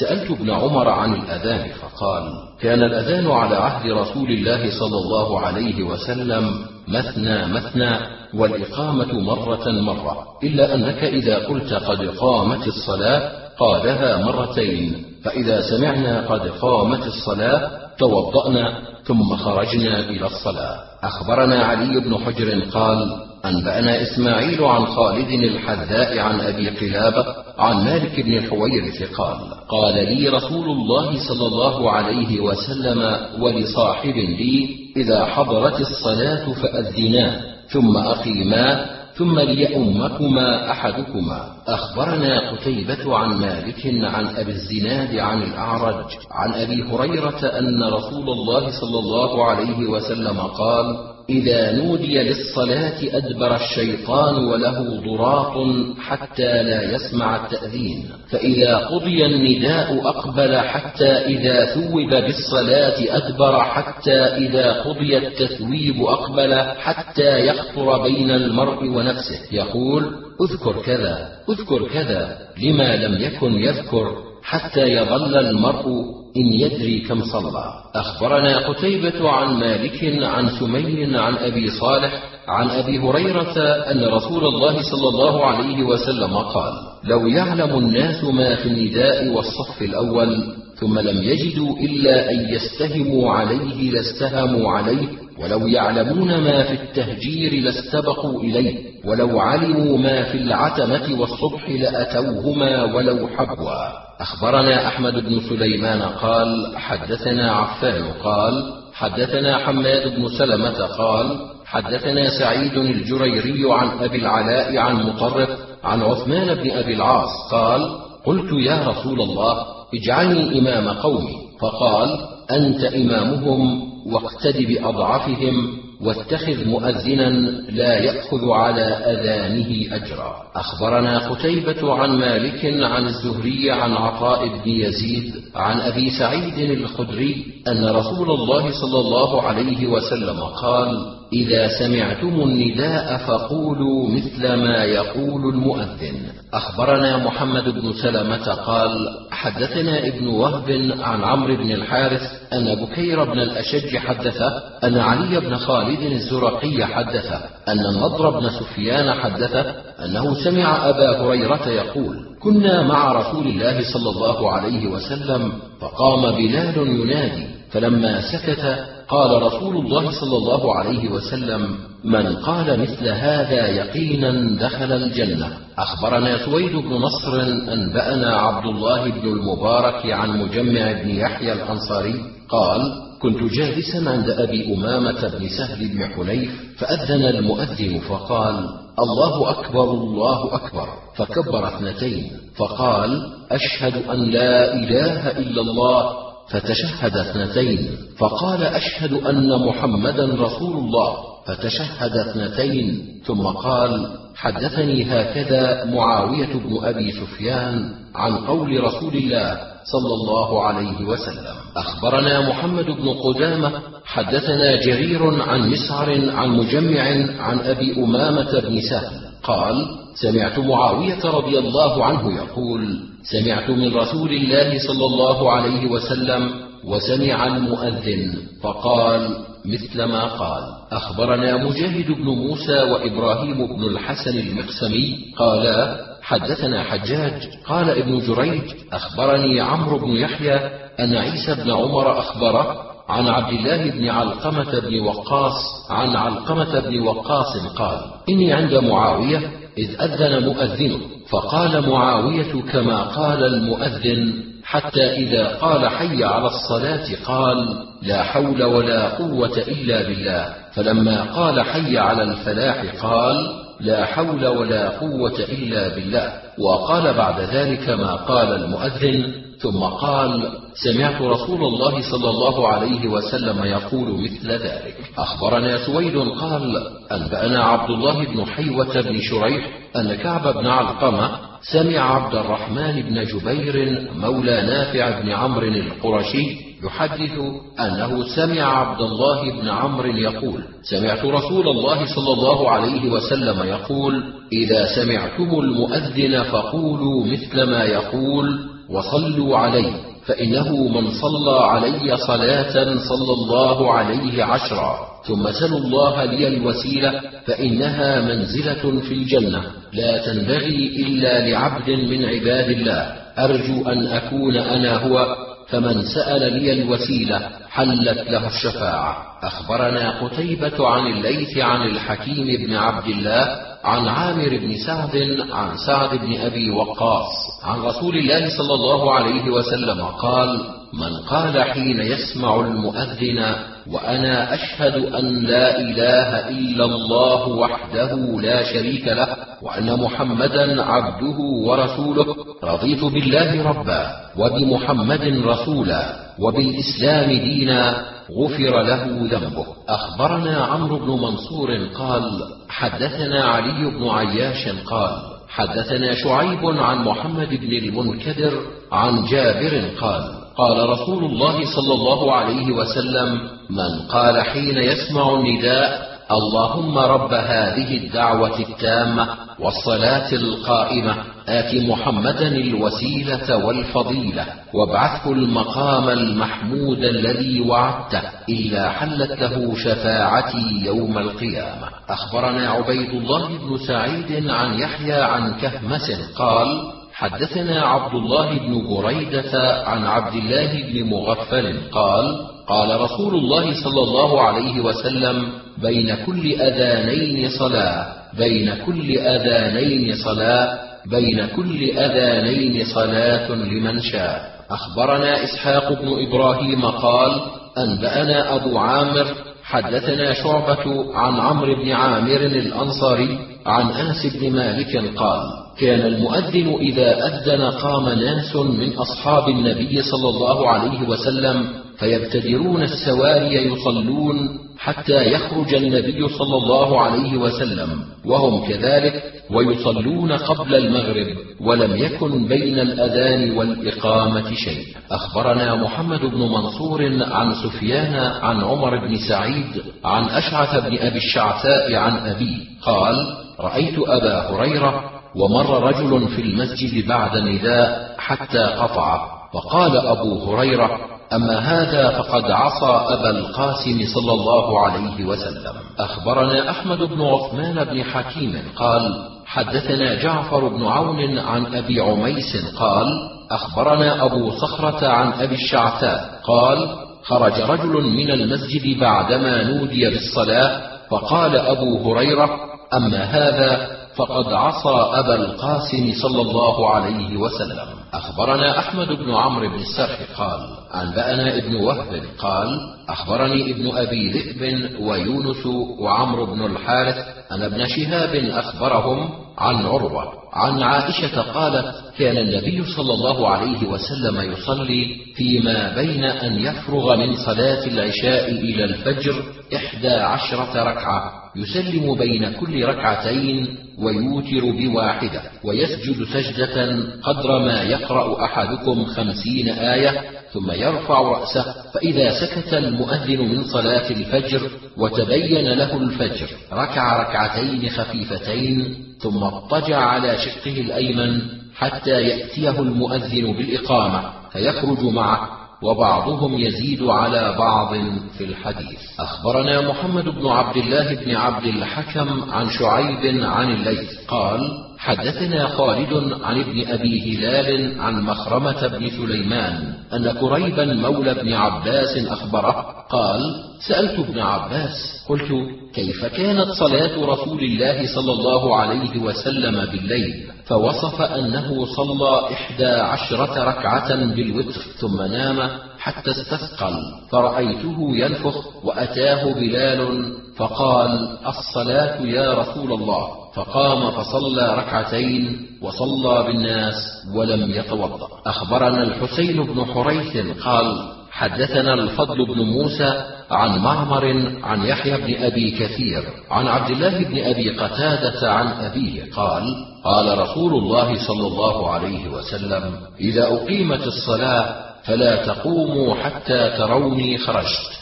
سألت 0.01 0.31
ابن 0.31 0.51
عمر 0.51 0.89
عن 0.89 1.15
الأذان 1.15 1.69
فقال 1.69 2.33
كان 2.61 2.83
الأذان 2.83 3.31
على 3.31 3.57
عهد 3.57 3.91
رسول 3.91 4.31
الله 4.31 4.71
صلى 4.71 4.99
الله 4.99 5.41
عليه 5.41 5.83
وسلم 5.83 6.67
مثنى 6.89 7.47
مثنى 7.47 7.91
والإقامة 8.35 9.21
مرة 9.21 9.71
مرة 9.71 10.27
إلا 10.43 10.75
أنك 10.75 11.05
إذا 11.05 11.39
قلت 11.39 11.73
قد 11.73 12.09
قامت 12.09 12.67
الصلاة 12.67 13.42
قالها 13.63 14.25
مرتين 14.25 15.05
فإذا 15.25 15.61
سمعنا 15.71 16.27
قد 16.27 16.49
قامت 16.49 17.07
الصلاة 17.07 17.71
توضأنا 17.99 18.79
ثم 19.05 19.37
خرجنا 19.37 19.99
إلى 19.99 20.27
الصلاة. 20.27 20.77
أخبرنا 21.03 21.65
علي 21.65 22.01
بن 22.01 22.19
حجر 22.19 22.61
قال 22.75 22.99
أنبأنا 23.45 24.03
إسماعيل 24.03 24.65
عن 24.65 24.87
خالد 24.87 25.29
الحذاء 25.29 26.19
عن 26.19 26.41
أبي 26.41 26.69
قلابة 26.69 27.25
عن 27.59 27.85
مالك 27.85 28.21
بن 28.21 28.33
الحويرث 28.35 29.13
قال 29.17 29.39
قال 29.69 29.95
لي 29.95 30.29
رسول 30.29 30.71
الله 30.71 31.19
صلى 31.29 31.47
الله 31.47 31.91
عليه 31.91 32.41
وسلم 32.41 33.17
ولصاحب 33.41 34.17
لي 34.17 34.69
إذا 34.97 35.25
حضرت 35.25 35.81
الصلاة 35.81 36.53
فأذنا 36.53 37.41
ثم 37.69 37.97
أقيما 37.97 38.87
ثم 39.17 39.41
ليؤمكما 39.41 40.71
أحدكما. 40.71 41.53
أخبرنا 41.67 42.51
قتيبة 42.51 43.17
عن 43.17 43.29
مالك 43.41 43.87
عن 43.87 44.27
أبي 44.37 44.53
الزناد 44.53 45.17
عن 45.17 45.43
الأعرج 45.43 46.05
عن 46.31 46.55
أبي 46.55 46.83
هريرة 46.83 47.47
أن 47.59 47.83
رسول 47.83 48.31
الله 48.31 48.81
صلى 48.81 48.99
الله 48.99 49.45
عليه 49.45 49.87
وسلم 49.87 50.41
قال 50.41 51.12
إذا 51.31 51.73
نودي 51.73 52.19
للصلاة 52.19 53.17
أدبر 53.17 53.57
الشيطان 53.57 54.45
وله 54.45 55.01
ضراط 55.07 55.53
حتى 56.01 56.63
لا 56.63 56.95
يسمع 56.95 57.45
التأذين، 57.45 58.05
فإذا 58.31 58.77
قضي 58.77 59.27
النداء 59.27 60.09
أقبل 60.09 60.57
حتى 60.57 61.11
إذا 61.11 61.65
ثوب 61.75 62.11
بالصلاة 62.11 63.17
أدبر 63.17 63.65
حتى 63.65 64.19
إذا 64.21 64.73
قضي 64.73 65.19
التثويب 65.19 66.03
أقبل 66.03 66.55
حتى 66.55 67.47
يخطر 67.47 68.03
بين 68.03 68.31
المرء 68.31 68.89
ونفسه، 68.89 69.41
يقول: 69.53 70.15
أذكر 70.41 70.83
كذا، 70.83 71.29
أذكر 71.49 71.89
كذا، 71.89 72.39
لما 72.63 72.97
لم 72.97 73.23
يكن 73.23 73.53
يذكر 73.53 74.17
حتى 74.43 74.81
يظل 74.81 75.37
المرء 75.37 76.22
إن 76.37 76.53
يدري 76.55 77.01
كم 77.01 77.23
صلى. 77.25 77.65
أخبرنا 77.95 78.69
قتيبة 78.69 79.29
عن 79.31 79.55
مالك 79.61 80.05
عن 80.23 80.49
سمير 80.49 81.21
عن 81.21 81.35
أبي 81.37 81.71
صالح 81.71 82.23
عن 82.49 82.71
أبي 82.71 82.99
هريرة 82.99 83.59
أن 83.91 84.05
رسول 84.05 84.45
الله 84.45 84.83
صلى 84.83 85.09
الله 85.09 85.45
عليه 85.47 85.83
وسلم 85.83 86.37
قال 86.37 86.73
لو 87.05 87.27
يعلم 87.27 87.79
الناس 87.79 88.25
ما 88.25 88.55
في 88.57 88.69
النداء 88.69 89.29
والصف 89.29 89.83
الأول 89.83 90.55
ثم 90.81 90.99
لم 90.99 91.23
يجدوا 91.23 91.77
إلا 91.79 92.31
أن 92.31 92.55
يستهموا 92.55 93.31
عليه 93.31 93.91
لاستهموا 93.91 94.71
عليه 94.73 95.09
ولو 95.43 95.67
يعلمون 95.67 96.29
ما 96.39 96.63
في 96.63 96.73
التهجير 96.73 97.63
لاستبقوا 97.63 98.41
إليه 98.41 98.79
ولو 99.05 99.41
علموا 99.41 99.99
ما 99.99 100.23
في 100.23 100.39
العتمة 100.39 101.21
والصبح 101.21 101.71
لأتوهما 101.71 102.85
ولو 102.95 103.29
حبوا. 103.29 104.03
أخبرنا 104.21 104.87
أحمد 104.89 105.13
بن 105.13 105.41
سليمان 105.49 106.03
قال 106.03 106.77
حدثنا 106.77 107.53
عفان 107.53 108.03
قال 108.25 108.73
حدثنا 108.95 109.59
حماد 109.59 110.17
بن 110.17 110.29
سلمة 110.29 110.87
قال 110.87 111.39
حدثنا 111.65 112.39
سعيد 112.39 112.77
الجريري 112.79 113.65
عن 113.73 113.89
أبي 114.05 114.17
العلاء 114.19 114.79
عن 114.79 115.03
مطرف 115.03 115.49
عن 115.85 116.03
عثمان 116.03 116.55
بن 116.55 116.71
أبي 116.71 116.95
العاص 116.95 117.51
قال 117.51 117.99
قلت 118.25 118.53
يا 118.53 118.89
رسول 118.89 119.21
الله 119.21 119.67
اجعلني 119.95 120.59
إمام 120.59 120.89
قومي. 120.89 121.37
فقال 121.61 122.19
أنت 122.51 122.85
إمامهم 122.85 123.92
واقتد 124.07 124.57
بأضعفهم 124.67 125.79
واتخذ 126.01 126.69
مؤذنا 126.69 127.31
لا 127.71 127.95
يأخذ 127.95 128.51
على 128.51 128.83
أذانه 128.83 129.97
أجرا. 129.97 130.37
أخبرنا 130.55 131.29
قتيبة 131.29 131.95
عن 131.95 132.11
مالك 132.19 132.65
عن 132.65 133.07
الزهري 133.07 133.71
عن 133.71 133.93
عطاء 133.93 134.49
بن 134.49 134.71
يزيد 134.71 135.35
عن 135.55 135.81
أبي 135.81 136.11
سعيد 136.11 136.71
الخدري 136.71 137.45
أن 137.69 137.85
رسول 137.85 138.31
الله 138.31 138.71
صلى 138.81 139.01
الله 139.01 139.43
عليه 139.43 139.87
وسلم 139.87 140.41
قال 140.41 141.22
إذا 141.33 141.69
سمعتم 141.79 142.43
النداء 142.43 143.17
فقولوا 143.17 144.09
مثل 144.11 144.55
ما 144.55 144.85
يقول 144.85 145.55
المؤذن. 145.55 146.15
أخبرنا 146.55 147.17
محمد 147.17 147.65
بن 147.65 147.93
سلمة 147.93 148.53
قال: 148.53 148.91
حدثنا 149.31 149.99
ابن 149.99 150.27
وهب 150.27 150.93
عن 151.01 151.25
عمرو 151.25 151.57
بن 151.57 151.73
الحارث 151.73 152.23
أن 152.53 152.75
بكير 152.75 153.25
بن 153.25 153.39
الأشج 153.39 153.97
حدثه 153.97 154.63
أن 154.85 154.99
علي 154.99 155.41
بن 155.41 155.57
خالد 155.57 156.13
الزرقي 156.13 156.87
حدثه 156.87 157.41
أن 157.69 157.87
النضر 157.87 158.31
بن 158.31 158.51
سفيان 158.51 159.13
حدثه 159.13 159.75
أنه 160.05 160.45
سمع 160.45 160.89
أبا 160.89 161.21
هريرة 161.21 161.69
يقول: 161.69 162.17
كنا 162.43 162.83
مع 162.83 163.13
رسول 163.13 163.47
الله 163.47 163.93
صلى 163.93 164.11
الله 164.11 164.53
عليه 164.53 164.87
وسلم 164.87 165.53
فقام 165.81 166.37
بلال 166.37 166.77
ينادي 166.77 167.47
فلما 167.71 168.21
سكت 168.21 168.85
قال 169.09 169.43
رسول 169.43 169.77
الله 169.77 170.11
صلى 170.21 170.37
الله 170.37 170.75
عليه 170.75 171.09
وسلم 171.11 171.77
من 172.05 172.37
قال 172.37 172.81
مثل 172.81 173.09
هذا 173.09 173.67
يقينا 173.69 174.59
دخل 174.61 174.93
الجنة. 174.93 175.49
أخبرنا 175.79 176.45
سويد 176.45 176.73
بن 176.73 176.95
نصر 176.95 177.41
أنبأنا 177.73 178.37
عبد 178.37 178.67
الله 178.67 179.11
بن 179.11 179.29
المبارك 179.29 180.07
عن 180.07 180.43
مجمع 180.43 180.93
بن 180.93 181.11
يحيى 181.11 181.53
الأنصاري 181.53 182.15
قال 182.49 182.93
كنت 183.23 183.53
جالسا 183.53 184.11
عند 184.11 184.31
أبي 184.31 184.75
أمامة 184.75 185.29
بن 185.39 185.49
سهل 185.49 185.89
بن 185.89 186.05
حنيف 186.07 186.75
فأذن 186.79 187.25
المؤذن 187.25 187.99
فقال 188.09 188.55
الله 188.99 189.51
أكبر 189.51 189.85
الله 189.91 190.55
أكبر. 190.55 190.89
فكبر 191.17 191.69
اثنتين 191.69 192.31
فقال 192.57 193.33
أشهد 193.51 194.09
أن 194.11 194.19
لا 194.31 194.75
إله 194.75 195.31
إلا 195.31 195.61
الله 195.61 196.32
فتشهد 196.49 197.17
اثنتين 197.17 197.97
فقال 198.19 198.63
أشهد 198.63 199.13
أن 199.13 199.67
محمدا 199.67 200.25
رسول 200.25 200.77
الله. 200.77 201.17
فتشهد 201.47 202.17
اثنتين 202.17 203.09
ثم 203.27 203.43
قال 203.43 204.07
حدثني 204.37 205.03
هكذا 205.05 205.85
معاوية 205.85 206.55
بن 206.55 206.85
أبي 206.85 207.13
سفيان 207.13 207.95
عن 208.15 208.33
قول 208.35 208.85
رسول 208.85 209.15
الله 209.17 209.61
صلى 209.85 210.15
الله 210.15 210.63
عليه 210.63 211.05
وسلم. 211.05 211.57
أخبرنا 211.77 212.49
محمد 212.49 212.85
بن 212.85 213.09
قدامة 213.09 213.73
حدثنا 214.05 214.77
جرير 214.77 215.43
عن 215.43 215.71
مسعر 215.71 216.31
عن 216.31 216.49
مجمع 216.49 217.03
عن 217.39 217.59
أبي 217.59 218.05
أمامة 218.05 218.61
بن 218.61 218.81
سهل 218.81 219.13
قال 219.43 220.02
سمعت 220.15 220.59
معاوية 220.59 221.25
رضي 221.25 221.59
الله 221.59 222.05
عنه 222.05 222.37
يقول 222.37 222.99
سمعت 223.23 223.71
من 223.71 223.95
رسول 223.95 224.33
الله 224.33 224.79
صلى 224.79 225.07
الله 225.07 225.53
عليه 225.53 225.91
وسلم 225.91 226.51
وسمع 226.85 227.47
المؤذن 227.47 228.35
فقال 228.63 229.37
مثل 229.65 230.03
ما 230.05 230.25
قال. 230.25 230.63
أخبرنا 230.93 231.57
مجاهد 231.65 232.07
بن 232.07 232.25
موسى 232.25 232.73
وإبراهيم 232.83 233.67
بن 233.67 233.85
الحسن 233.85 234.39
المقسمي 234.39 235.19
قالا 235.39 235.97
حدثنا 236.23 236.83
حجاج 236.83 237.49
قال 237.67 237.91
ابن 237.91 238.19
جريج 238.19 238.63
أخبرني 238.93 239.61
عمرو 239.61 239.99
بن 239.99 240.11
يحيى 240.17 240.55
أن 241.01 241.15
عيسى 241.15 241.55
بن 241.55 241.71
عمر 241.71 242.19
أخبره 242.19 242.83
عن 243.09 243.29
عبد 243.29 243.53
الله 243.53 243.91
بن 243.91 244.09
علقمة 244.09 244.81
بن 244.81 245.01
وقاص 245.01 245.55
عن 245.91 246.17
علقمة 246.17 246.81
بن 246.81 247.01
وقاص 247.01 247.57
قال 247.77 248.01
إني 248.29 248.53
عند 248.53 248.75
معاوية 248.75 249.62
إذ 249.79 250.01
أذن 250.01 250.45
مؤذن 250.45 251.01
فقال 251.29 251.89
معاوية 251.89 252.63
كما 252.73 253.03
قال 253.03 253.45
المؤذن 253.45 254.43
حتى 254.65 255.11
إذا 255.11 255.49
قال 255.49 255.89
حي 255.89 256.25
على 256.25 256.47
الصلاة 256.47 257.07
قال 257.25 257.57
لا 258.03 258.23
حول 258.23 258.63
ولا 258.63 259.09
قوة 259.09 259.59
إلا 259.59 260.03
بالله. 260.03 260.55
فلما 260.75 261.23
قال 261.23 261.63
حي 261.63 261.99
على 261.99 262.23
الفلاح 262.23 262.85
قال 263.03 263.37
لا 263.81 264.05
حول 264.05 264.47
ولا 264.47 264.89
قوة 264.89 265.39
إلا 265.39 265.95
بالله. 265.95 266.33
وقال 266.59 267.15
بعد 267.15 267.41
ذلك 267.41 267.89
ما 267.91 268.15
قال 268.15 268.65
المؤذن 268.65 269.33
ثم 269.63 269.79
قال 269.79 270.51
سمعت 270.75 271.23
رسول 271.23 271.65
الله 271.65 272.11
صلى 272.11 272.31
الله 272.31 272.69
عليه 272.69 273.09
وسلم 273.09 273.65
يقول 273.65 274.23
مثل 274.23 274.51
ذلك. 274.51 274.97
أخبرنا 275.19 275.87
سويد 275.87 276.17
قال 276.17 276.77
أنبأنا 277.13 277.65
عبد 277.65 277.91
الله 277.91 278.25
بن 278.25 278.45
حيوة 278.45 279.01
بن 279.01 279.21
شريح 279.21 279.69
أن 279.97 280.15
كعب 280.15 280.55
بن 280.55 280.67
علقمة 280.67 281.31
سمع 281.73 281.99
عبد 281.99 282.35
الرحمن 282.35 283.03
بن 283.03 283.25
جبير 283.25 284.09
مولى 284.17 284.63
نافع 284.63 285.21
بن 285.21 285.31
عمرو 285.31 285.69
القرشي 285.69 286.73
يحدث 286.85 287.39
أنه 287.81 288.25
سمع 288.37 288.63
عبد 288.63 289.01
الله 289.01 289.61
بن 289.61 289.69
عمرو 289.69 290.17
يقول 290.17 290.65
سمعت 290.83 291.25
رسول 291.25 291.69
الله 291.69 292.15
صلى 292.15 292.33
الله 292.33 292.71
عليه 292.71 293.11
وسلم 293.11 293.63
يقول 293.69 294.23
إذا 294.53 294.87
سمعتم 294.95 295.61
المؤذن 295.61 296.43
فقولوا 296.43 297.27
مثل 297.27 297.63
ما 297.63 297.85
يقول. 297.85 298.72
وصلوا 298.91 299.59
عليه 299.59 299.93
فإنه 300.27 300.89
من 300.89 301.11
صلى 301.11 301.65
علي 301.65 302.17
صلاة 302.17 302.97
صلى 303.09 303.33
الله 303.33 303.93
عليه 303.93 304.45
عشرا 304.45 305.13
ثم 305.27 305.51
سلوا 305.53 305.79
الله 305.79 306.25
لي 306.25 306.49
الوسيلة 306.49 307.21
فإنها 307.47 308.21
منزلة 308.21 309.01
في 309.01 309.15
الجنة. 309.15 309.63
لا 309.93 310.19
تنبغي 310.19 310.87
إلا 311.07 311.49
لعبد 311.49 311.91
من 311.91 312.25
عباد 312.25 312.71
الله. 312.71 313.03
أرجو 313.39 313.89
أن 313.89 314.07
أكون 314.07 314.57
أنا 314.57 314.97
هو 315.07 315.37
فمن 315.69 316.03
سأل 316.03 316.63
لي 316.63 316.73
الوسيلة 316.73 317.41
حلت 317.71 318.31
له 318.31 318.47
الشفاعة. 318.47 319.17
أخبرنا 319.43 320.25
قتيبة 320.27 320.89
عن 320.89 321.07
الليث 321.07 321.59
عن 321.59 321.87
الحكيم 321.87 322.67
بن 322.67 322.75
عبد 322.75 323.07
الله 323.07 323.72
عن 323.85 324.09
عامر 324.09 324.49
بن 324.49 324.77
سعد 324.87 325.17
عن 325.53 325.77
سعد 325.87 326.19
بن 326.19 326.41
أبي 326.41 326.71
وقاص 326.71 327.33
عن 327.65 327.81
رسول 327.81 328.17
الله 328.17 328.49
صلى 328.59 328.75
الله 328.75 329.13
عليه 329.15 329.51
وسلم 329.51 330.03
قال 330.05 330.61
من 330.93 331.17
قال 331.29 331.63
حين 331.63 332.01
يسمع 332.01 332.61
المؤذن 332.61 333.55
وأنا 333.91 334.55
أشهد 334.55 334.95
أن 335.15 335.25
لا 335.47 335.81
إله 335.81 336.49
إلا 336.49 336.85
الله 336.85 337.49
وحده 337.49 338.41
لا 338.41 338.63
شريك 338.73 339.09
له 339.09 339.37
وأن 339.63 339.99
محمدا 340.01 340.83
عبده 340.83 341.39
ورسوله 341.39 342.37
رضيت 342.65 343.05
بالله 343.05 343.63
ربا 343.71 344.07
وبمحمد 344.39 345.43
رسولا 345.47 346.17
وبالإسلام 346.39 347.31
دينا 347.31 348.12
غفر 348.37 348.83
له 348.83 349.05
ذنبه. 349.05 349.67
أخبرنا 349.89 350.65
عمرو 350.65 350.99
بن 350.99 351.11
منصور 351.11 351.77
قال 351.99 352.23
حدثنا 352.69 353.45
علي 353.45 353.91
بن 353.91 354.09
عياش 354.09 354.69
قال 354.87 355.33
حدثنا 355.49 356.15
شعيب 356.15 356.67
عن 356.67 357.05
محمد 357.05 357.49
بن 357.49 357.73
المنكدر 357.73 358.53
عن 358.93 359.25
جابر 359.25 359.91
قال 360.01 360.23
قال 360.57 360.91
رسول 360.91 361.25
الله 361.25 361.65
صلى 361.75 361.95
الله 361.95 362.33
عليه 362.33 362.73
وسلم 362.73 363.41
من 363.71 364.09
قال 364.09 364.43
حين 364.43 364.79
يسمع 364.79 365.35
النداء 365.35 366.13
اللهم 366.31 366.99
رب 366.99 367.35
هذه 367.35 367.97
الدعوة 367.97 368.59
التامة 368.59 369.29
والصلاة 369.63 370.33
القائمة 370.33 371.17
آت 371.49 371.75
محمدا 371.75 372.49
الوسيلة 372.49 373.67
والفضيلة 373.67 374.47
وابعثه 374.75 375.33
المقام 375.33 376.09
المحمود 376.09 377.05
الذي 377.05 377.61
وعدته 377.61 378.23
إلا 378.49 378.91
حلت 378.91 379.43
له 379.43 379.75
شفاعتي 379.75 380.85
يوم 380.85 381.19
القيامة. 381.19 381.89
أخبرنا 382.09 382.71
عبيد 382.71 383.11
الله 383.11 383.49
بن 383.49 383.79
سعيد 383.87 384.51
عن 384.51 384.79
يحيى 384.79 385.13
عن 385.13 385.55
كهمس 385.55 386.11
قال 386.37 386.93
حدثنا 387.15 387.83
عبد 387.83 388.15
الله 388.15 388.59
بن 388.59 388.97
بريدة 388.97 389.85
عن 389.87 390.05
عبد 390.05 390.35
الله 390.35 390.83
بن 390.93 391.07
مغفل 391.11 391.81
قال 391.93 392.47
قال 392.67 393.01
رسول 393.01 393.35
الله 393.35 393.85
صلى 393.85 394.01
الله 394.01 394.41
عليه 394.41 394.81
وسلم 394.81 395.49
بين 395.83 396.15
كل 396.27 396.53
أذانين 396.53 397.51
صلاة. 397.59 398.22
بين 398.39 398.75
كل 398.87 399.19
أذانين 399.19 400.15
صلاة 400.25 400.79
بين 401.11 401.47
كل 401.57 401.91
أذانين 401.91 402.85
صلاة 402.95 403.49
لمن 403.55 404.01
شاء. 404.01 404.53
أخبرنا 404.71 405.45
إسحاق 405.45 405.93
بن 405.93 406.09
إبراهيم 406.27 406.85
قال 406.85 407.41
أنبأنا 407.79 408.55
أبو 408.55 408.79
عامر 408.79 409.27
حدثنا 409.65 410.33
شعبة 410.33 411.15
عن 411.15 411.41
عمرو 411.41 411.75
بن 411.85 411.93
عامر 411.93 412.37
الأنصاري 412.37 413.39
عن 413.67 413.91
أنس 413.91 414.27
بن 414.37 414.53
مالك 414.53 414.97
قال 415.17 415.41
كان 415.81 416.01
المؤذن 416.01 416.75
إذا 416.81 417.27
أذن 417.27 417.63
قام 417.71 418.09
ناس 418.09 418.57
من 418.57 418.93
أصحاب 418.93 419.49
النبي 419.49 420.03
صلى 420.03 420.29
الله 420.29 420.69
عليه 420.69 421.09
وسلم 421.09 421.69
فيبتدرون 421.99 422.83
السواري 422.83 423.67
يصلون 423.73 424.37
حتى 424.79 425.33
يخرج 425.33 425.75
النبي 425.75 426.29
صلى 426.29 426.57
الله 426.57 427.01
عليه 427.01 427.37
وسلم 427.37 427.89
وهم 428.27 428.69
كذلك 428.69 429.23
ويصلون 429.51 430.33
قبل 430.33 430.75
المغرب 430.75 431.27
ولم 431.61 431.97
يكن 431.97 432.49
بين 432.49 432.79
الأذان 432.79 433.51
والإقامة 433.57 434.55
شيء. 434.55 434.87
أخبرنا 435.11 435.75
محمد 435.75 436.21
بن 436.21 436.39
منصور 436.39 437.03
عن 437.23 437.55
سفيان 437.55 438.15
عن 438.15 438.61
عمر 438.61 439.07
بن 439.07 439.17
سعيد 439.29 439.83
عن 440.05 440.25
أشعث 440.25 440.85
بن 440.85 440.99
أبي 440.99 441.19
الشعثاء 441.19 441.95
عن 441.95 442.17
ابيه 442.17 442.57
قال 442.83 443.15
رأيت 443.61 443.99
أبا 443.99 444.51
هريرة 444.51 445.11
ومر 445.37 445.83
رجل 445.89 446.29
في 446.29 446.43
المسجد 446.43 447.07
بعد 447.09 447.37
نداء 447.37 448.15
حتى 448.19 448.59
قطع 448.59 449.27
فقال 449.55 449.97
أبو 449.97 450.45
هريرة 450.45 451.12
اما 451.35 451.59
هذا 451.59 452.11
فقد 452.11 452.51
عصى 452.51 453.15
ابا 453.15 453.31
القاسم 453.31 454.07
صلى 454.15 454.33
الله 454.33 454.81
عليه 454.81 455.25
وسلم. 455.25 455.73
اخبرنا 455.99 456.71
احمد 456.71 456.99
بن 456.99 457.23
عثمان 457.23 457.85
بن 457.85 458.05
حكيم 458.05 458.63
قال 458.77 459.33
حدثنا 459.47 460.15
جعفر 460.23 460.69
بن 460.69 460.87
عون 460.87 461.39
عن 461.39 461.75
ابي 461.75 462.01
عميس 462.01 462.57
قال 462.79 463.07
اخبرنا 463.51 464.25
ابو 464.25 464.51
صخره 464.51 465.09
عن 465.09 465.33
ابي 465.33 465.55
الشعثاء 465.55 466.41
قال 466.45 466.89
خرج 467.25 467.61
رجل 467.61 468.03
من 468.03 468.31
المسجد 468.31 468.99
بعدما 469.01 469.63
نودي 469.63 470.11
بالصلاه 470.11 470.81
فقال 471.11 471.57
ابو 471.57 472.13
هريره 472.13 472.51
اما 472.95 473.25
هذا 473.25 474.02
فقد 474.17 474.53
عصى 474.53 475.19
أبا 475.19 475.35
القاسم 475.35 476.13
صلى 476.23 476.41
الله 476.41 476.91
عليه 476.91 477.37
وسلم. 477.37 477.89
أخبرنا 478.15 478.79
أحمد 478.79 479.09
بن 479.09 479.35
عمرو 479.35 479.69
بن 479.69 479.75
السرح 479.75 480.19
قال 480.37 480.61
أنبأنا 480.95 481.57
ابن 481.57 481.75
وهب 481.77 482.23
قال 482.39 482.69
أخبرني 483.09 483.71
ابن 483.71 483.97
أبي 483.97 484.31
ذئب 484.31 484.91
ويونس 485.01 485.67
وعمرو 486.01 486.47
بن 486.47 486.67
الحارث 486.67 487.17
أن 487.53 487.63
ابن 487.63 487.87
شهاب 487.87 488.35
أخبرهم 488.35 489.29
عن 489.59 489.87
عروة 489.87 490.33
عن 490.53 490.83
عائشة 490.83 491.43
قالت 491.43 491.95
كان 492.19 492.37
النبي 492.37 492.85
صلى 492.97 493.15
الله 493.15 493.49
عليه 493.49 493.89
وسلم 493.89 494.53
يصلي 494.53 495.17
فيما 495.37 495.95
بين 495.95 496.25
أن 496.25 496.59
يفرغ 496.59 497.17
من 497.17 497.37
صلاة 497.37 497.87
العشاء 497.87 498.51
إلى 498.51 498.85
الفجر 498.85 499.35
إحدى 499.77 500.09
عشرة 500.15 500.83
ركعة. 500.83 501.42
يسلم 501.57 502.15
بين 502.15 502.53
كل 502.53 502.85
ركعتين 502.85 503.77
ويوتر 503.99 504.71
بواحدة 504.71 505.43
ويسجد 505.65 506.25
سجدة 506.25 506.97
قدر 507.23 507.59
ما 507.59 507.83
يقرأ 507.83 508.45
أحدكم 508.45 509.05
خمسين 509.05 509.69
آية 509.69 510.21
ثم 510.53 510.71
يرفع 510.71 511.21
رأسه 511.21 511.75
فإذا 511.95 512.31
سكت 512.31 512.75
المؤذن 512.75 513.41
من 513.41 513.65
صلاة 513.65 514.11
الفجر 514.11 514.71
وتبين 514.97 515.69
له 515.69 515.97
الفجر 515.97 516.47
ركع 516.73 517.23
ركعتين 517.23 517.91
خفيفتين 517.91 518.97
ثم 519.21 519.45
اضطجع 519.45 519.97
على 519.97 520.39
شقه 520.39 520.81
الأيمن 520.81 521.43
حتى 521.75 522.23
يأتيه 522.23 522.81
المؤذن 522.81 523.53
بالإقامة 523.53 524.23
فيخرج 524.53 525.05
معه 525.05 525.49
وبعضهم 525.83 526.59
يزيد 526.59 527.03
على 527.03 527.55
بعض 527.59 527.95
في 528.39 528.45
الحديث. 528.45 528.99
أخبرنا 529.21 529.89
محمد 529.89 530.25
بن 530.25 530.47
عبد 530.47 530.77
الله 530.77 531.15
بن 531.15 531.37
عبد 531.37 531.65
الحكم 531.65 532.51
عن 532.51 532.71
شعيب 532.71 533.43
عن 533.45 533.73
الليث 533.73 534.11
قال 534.29 534.61
حدثنا 534.99 535.67
خالد 535.67 536.33
عن 536.43 536.61
ابن 536.61 536.87
أبي 536.89 537.37
هلال 537.37 538.01
عن 538.01 538.23
مخرمة 538.23 538.87
بن 538.87 539.11
سليمان 539.11 539.95
أن 540.13 540.33
كريبا 540.33 540.85
مولى 540.85 541.31
ابن 541.31 541.53
عباس 541.53 542.17
أخبره 542.17 543.05
قال 543.11 543.41
سألت 543.89 544.19
ابن 544.19 544.39
عباس 544.41 545.25
قلت 545.29 545.49
كيف 545.95 546.25
كانت 546.25 546.69
صلاة 546.79 547.27
رسول 547.27 547.65
الله 547.65 548.15
صلى 548.15 548.33
الله 548.33 548.77
عليه 548.77 549.19
وسلم 549.19 549.85
بالليل؟ 549.93 550.45
فوصف 550.67 551.21
أنه 551.21 551.87
صلى 551.87 552.53
إحدى 552.53 552.87
عشرة 552.87 553.65
ركعة 553.65 554.15
بالوتر 554.15 554.81
ثم 555.01 555.23
نام 555.23 555.71
حتى 555.99 556.31
استثقل. 556.31 556.95
فرأيته 557.31 557.97
ينفخ 558.01 558.85
وأتاه 558.85 559.53
بلال 559.53 560.33
فقال 560.57 561.39
الصلاة 561.47 562.21
يا 562.21 562.55
رسول 562.55 562.93
الله. 562.93 563.29
فقام 563.55 564.11
فصلى 564.11 564.75
ركعتين 564.75 565.67
وصلى 565.83 566.43
بالناس 566.43 566.95
ولم 567.35 567.71
يتوضأ. 567.71 568.29
أخبرنا 568.47 569.03
الحسين 569.03 569.63
بن 569.63 569.85
حريث 569.85 570.61
قال 570.61 571.13
حدثنا 571.31 571.95
الفضل 571.95 572.47
بن 572.47 572.63
موسى 572.63 573.25
عن 573.53 573.79
معمر 573.79 574.25
عن 574.63 574.83
يحيى 574.83 575.17
بن 575.17 575.45
أبي 575.45 575.71
كثير 575.71 576.25
عن 576.51 576.67
عبد 576.67 576.91
الله 576.91 577.19
بن 577.25 577.39
أبي 577.45 577.71
قتادة 577.71 578.53
عن 578.53 578.67
أبيه 578.67 579.33
قال 579.33 579.63
قال 580.05 580.39
رسول 580.39 580.73
الله 580.75 581.27
صلى 581.27 581.47
الله 581.47 581.91
عليه 581.91 582.29
وسلم 582.29 582.97
إذا 583.21 583.45
أقيمت 583.47 584.07
الصلاة 584.07 584.75
فلا 585.05 585.47
تقوموا 585.47 586.15
حتى 586.15 586.71
تروني 586.79 587.39
خرجت. 587.39 588.02